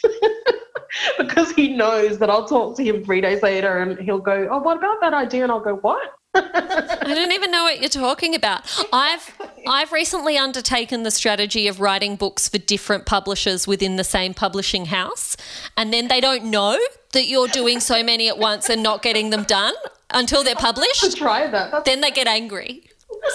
because 1.18 1.52
he 1.52 1.74
knows 1.74 2.18
that 2.18 2.28
I'll 2.28 2.46
talk 2.46 2.76
to 2.76 2.84
him 2.84 3.02
three 3.02 3.22
days 3.22 3.42
later 3.42 3.78
and 3.78 3.98
he'll 3.98 4.18
go, 4.18 4.46
oh, 4.50 4.58
what 4.58 4.76
about 4.76 5.00
that 5.00 5.14
idea? 5.14 5.44
And 5.44 5.50
I'll 5.50 5.60
go, 5.60 5.76
what? 5.76 6.12
I 6.34 7.14
don't 7.14 7.32
even 7.32 7.50
know 7.50 7.64
what 7.64 7.80
you're 7.80 7.88
talking 7.88 8.34
about. 8.34 8.62
I've 8.92 9.36
I've 9.66 9.92
recently 9.92 10.36
undertaken 10.36 11.02
the 11.02 11.10
strategy 11.10 11.68
of 11.68 11.80
writing 11.80 12.16
books 12.16 12.48
for 12.48 12.58
different 12.58 13.06
publishers 13.06 13.66
within 13.66 13.96
the 13.96 14.04
same 14.04 14.34
publishing 14.34 14.86
house, 14.86 15.36
and 15.76 15.92
then 15.92 16.08
they 16.08 16.20
don't 16.20 16.44
know 16.44 16.78
that 17.12 17.26
you're 17.26 17.48
doing 17.48 17.80
so 17.80 18.02
many 18.02 18.28
at 18.28 18.38
once 18.38 18.68
and 18.68 18.82
not 18.82 19.02
getting 19.02 19.30
them 19.30 19.44
done 19.44 19.74
until 20.10 20.42
they're 20.44 20.54
published. 20.54 21.16
Try 21.16 21.46
that. 21.46 21.70
That's- 21.70 21.82
then 21.84 22.00
they 22.00 22.10
get 22.10 22.26
angry. 22.26 22.84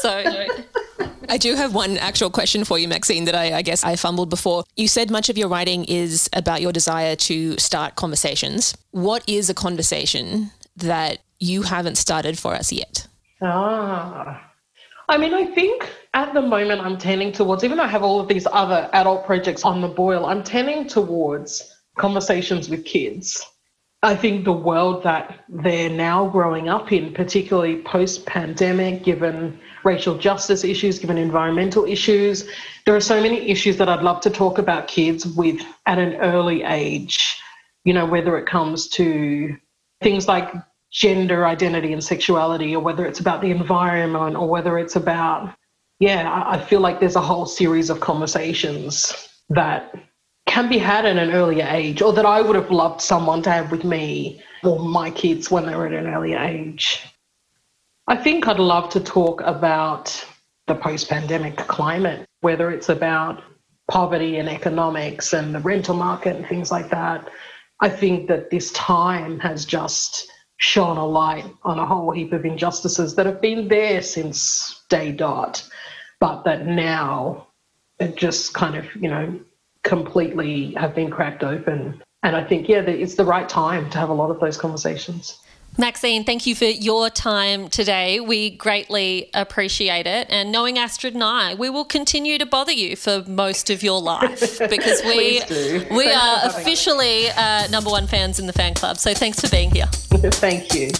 So. 0.01 0.23
I 1.31 1.37
do 1.37 1.53
have 1.55 1.75
one 1.75 1.97
actual 1.97 2.31
question 2.31 2.63
for 2.63 2.79
you, 2.79 2.87
Maxine, 2.87 3.25
that 3.25 3.35
I, 3.35 3.57
I, 3.57 3.61
guess 3.61 3.83
I 3.83 3.95
fumbled 3.95 4.31
before. 4.31 4.63
You 4.75 4.87
said 4.87 5.11
much 5.11 5.29
of 5.29 5.37
your 5.37 5.47
writing 5.47 5.85
is 5.85 6.27
about 6.33 6.59
your 6.59 6.71
desire 6.71 7.15
to 7.17 7.55
start 7.59 7.95
conversations. 7.95 8.75
What 8.91 9.23
is 9.27 9.47
a 9.47 9.53
conversation 9.53 10.49
that 10.79 11.19
you 11.39 11.63
haven't 11.63 11.97
started 11.97 12.37
for 12.37 12.53
us 12.53 12.71
yet? 12.71 13.07
Ah. 13.41 14.45
I 15.07 15.17
mean, 15.17 15.33
I 15.33 15.45
think 15.45 15.89
at 16.13 16.33
the 16.33 16.41
moment 16.41 16.81
I'm 16.81 16.97
tending 16.97 17.31
towards, 17.31 17.63
even 17.63 17.77
though 17.77 17.83
I 17.83 17.87
have 17.87 18.03
all 18.03 18.19
of 18.19 18.27
these 18.27 18.45
other 18.51 18.89
adult 18.93 19.25
projects 19.25 19.63
on 19.63 19.81
the 19.81 19.87
boil, 19.87 20.25
I'm 20.25 20.43
tending 20.43 20.87
towards 20.87 21.75
conversations 21.97 22.69
with 22.69 22.85
kids. 22.85 23.43
I 24.01 24.15
think 24.15 24.45
the 24.45 24.53
world 24.53 25.03
that 25.03 25.43
they're 25.49 25.89
now 25.89 26.29
growing 26.29 26.69
up 26.69 26.91
in, 26.93 27.13
particularly 27.13 27.81
post 27.81 28.25
pandemic, 28.25 29.03
given 29.03 29.59
racial 29.83 30.17
justice 30.17 30.63
issues, 30.63 30.99
given 30.99 31.17
environmental 31.17 31.85
issues, 31.85 32.47
there 32.85 32.95
are 32.95 33.01
so 33.01 33.21
many 33.21 33.49
issues 33.49 33.75
that 33.77 33.89
I'd 33.89 34.03
love 34.03 34.21
to 34.21 34.29
talk 34.29 34.57
about 34.57 34.87
kids 34.87 35.25
with 35.25 35.61
at 35.85 35.99
an 35.99 36.15
early 36.15 36.63
age, 36.63 37.41
you 37.83 37.93
know, 37.93 38.05
whether 38.05 38.37
it 38.37 38.45
comes 38.45 38.87
to 38.89 39.57
things 40.01 40.27
like 40.27 40.53
gender 40.91 41.45
identity 41.45 41.93
and 41.93 42.03
sexuality, 42.03 42.75
or 42.75 42.81
whether 42.81 43.05
it's 43.05 43.19
about 43.19 43.41
the 43.41 43.51
environment, 43.51 44.35
or 44.35 44.47
whether 44.49 44.77
it's 44.77 44.95
about 44.95 45.53
yeah, 45.99 46.45
I 46.47 46.57
feel 46.57 46.79
like 46.79 47.01
there's 47.01 47.17
a 47.17 47.21
whole 47.21 47.45
series 47.45 47.89
of 47.89 47.99
conversations 47.99 49.29
that 49.49 49.93
can 50.47 50.69
be 50.69 50.77
had 50.77 51.05
at 51.05 51.17
an 51.17 51.31
earlier 51.31 51.67
age, 51.69 52.01
or 52.01 52.13
that 52.13 52.25
I 52.25 52.41
would 52.41 52.55
have 52.55 52.71
loved 52.71 53.01
someone 53.01 53.41
to 53.43 53.51
have 53.51 53.69
with 53.69 53.83
me 53.83 54.41
or 54.63 54.79
my 54.79 55.11
kids 55.11 55.51
when 55.51 55.65
they 55.65 55.75
were 55.75 55.87
at 55.87 55.93
an 55.93 56.07
earlier 56.07 56.39
age. 56.39 57.05
I 58.07 58.15
think 58.15 58.47
I'd 58.47 58.59
love 58.59 58.89
to 58.91 58.99
talk 58.99 59.41
about 59.41 60.25
the 60.67 60.75
post 60.75 61.09
pandemic 61.09 61.57
climate, 61.57 62.25
whether 62.41 62.71
it's 62.71 62.89
about 62.89 63.43
poverty 63.91 64.37
and 64.37 64.47
economics 64.47 65.33
and 65.33 65.53
the 65.53 65.59
rental 65.59 65.95
market 65.95 66.35
and 66.35 66.47
things 66.47 66.71
like 66.71 66.89
that. 66.89 67.29
I 67.81 67.89
think 67.89 68.27
that 68.29 68.49
this 68.49 68.71
time 68.71 69.39
has 69.39 69.65
just 69.65 70.31
shone 70.59 70.97
a 70.97 71.05
light 71.05 71.45
on 71.63 71.79
a 71.79 71.85
whole 71.85 72.11
heap 72.11 72.33
of 72.33 72.45
injustices 72.45 73.15
that 73.15 73.25
have 73.25 73.41
been 73.41 73.67
there 73.69 74.01
since 74.01 74.83
day 74.89 75.11
dot, 75.11 75.67
but 76.19 76.43
that 76.43 76.67
now 76.67 77.47
it 77.99 78.15
just 78.15 78.53
kind 78.53 78.75
of, 78.75 78.85
you 78.95 79.09
know, 79.09 79.39
completely 79.83 80.73
have 80.73 80.93
been 80.93 81.09
cracked 81.09 81.43
open. 81.43 82.03
And 82.23 82.35
I 82.35 82.43
think, 82.43 82.67
yeah, 82.67 82.81
it's 82.81 83.15
the 83.15 83.23
right 83.23 83.47
time 83.47 83.89
to 83.89 83.97
have 83.97 84.09
a 84.09 84.13
lot 84.13 84.31
of 84.31 84.41
those 84.41 84.57
conversations. 84.57 85.39
Maxine, 85.79 86.25
thank 86.25 86.45
you 86.45 86.55
for 86.55 86.65
your 86.65 87.09
time 87.09 87.69
today. 87.69 88.19
We 88.19 88.49
greatly 88.49 89.29
appreciate 89.33 90.07
it. 90.07 90.27
And 90.29 90.51
knowing 90.51 90.77
Astrid 90.77 91.13
and 91.13 91.23
I, 91.23 91.53
we 91.53 91.69
will 91.69 91.85
continue 91.85 92.37
to 92.37 92.45
bother 92.45 92.73
you 92.73 92.97
for 92.97 93.23
most 93.25 93.69
of 93.69 93.81
your 93.81 94.01
life 94.01 94.59
because 94.69 95.01
we 95.03 95.41
we 95.89 96.11
are 96.11 96.39
officially 96.43 97.29
uh, 97.29 97.69
number 97.69 97.89
one 97.89 98.07
fans 98.07 98.39
in 98.39 98.45
the 98.45 98.53
fan 98.53 98.73
club. 98.73 98.97
So 98.97 99.13
thanks 99.13 99.39
for 99.39 99.49
being 99.49 99.71
here. 99.71 99.85
thank 100.41 100.73
you. 100.73 100.91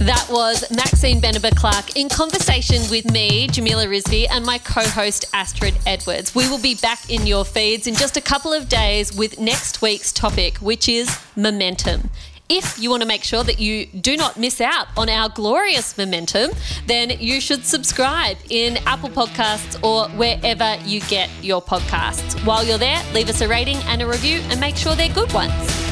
That 0.00 0.28
was 0.30 0.64
Maxine 0.74 1.20
Beneba 1.20 1.54
Clarke 1.54 1.94
in 1.94 2.08
conversation 2.08 2.80
with 2.90 3.12
me, 3.12 3.48
Jamila 3.48 3.84
Rizvi, 3.84 4.26
and 4.30 4.46
my 4.46 4.56
co 4.56 4.80
host, 4.80 5.26
Astrid 5.34 5.74
Edwards. 5.84 6.34
We 6.34 6.48
will 6.48 6.58
be 6.58 6.74
back 6.74 7.10
in 7.10 7.26
your 7.26 7.44
feeds 7.44 7.86
in 7.86 7.94
just 7.94 8.16
a 8.16 8.22
couple 8.22 8.50
of 8.50 8.66
days 8.66 9.14
with 9.14 9.38
next 9.38 9.82
week's 9.82 10.10
topic, 10.10 10.56
which 10.56 10.88
is 10.88 11.20
momentum. 11.36 12.08
If 12.48 12.78
you 12.78 12.88
want 12.88 13.02
to 13.02 13.06
make 13.06 13.24
sure 13.24 13.44
that 13.44 13.60
you 13.60 13.84
do 13.88 14.16
not 14.16 14.38
miss 14.38 14.62
out 14.62 14.86
on 14.96 15.10
our 15.10 15.28
glorious 15.28 15.98
momentum, 15.98 16.52
then 16.86 17.10
you 17.20 17.38
should 17.38 17.66
subscribe 17.66 18.38
in 18.48 18.78
Apple 18.86 19.10
Podcasts 19.10 19.78
or 19.84 20.08
wherever 20.16 20.78
you 20.82 21.02
get 21.02 21.28
your 21.42 21.60
podcasts. 21.60 22.42
While 22.46 22.64
you're 22.64 22.78
there, 22.78 23.02
leave 23.12 23.28
us 23.28 23.42
a 23.42 23.48
rating 23.48 23.76
and 23.84 24.00
a 24.00 24.06
review 24.06 24.40
and 24.44 24.58
make 24.60 24.76
sure 24.76 24.94
they're 24.94 25.12
good 25.12 25.30
ones. 25.34 25.89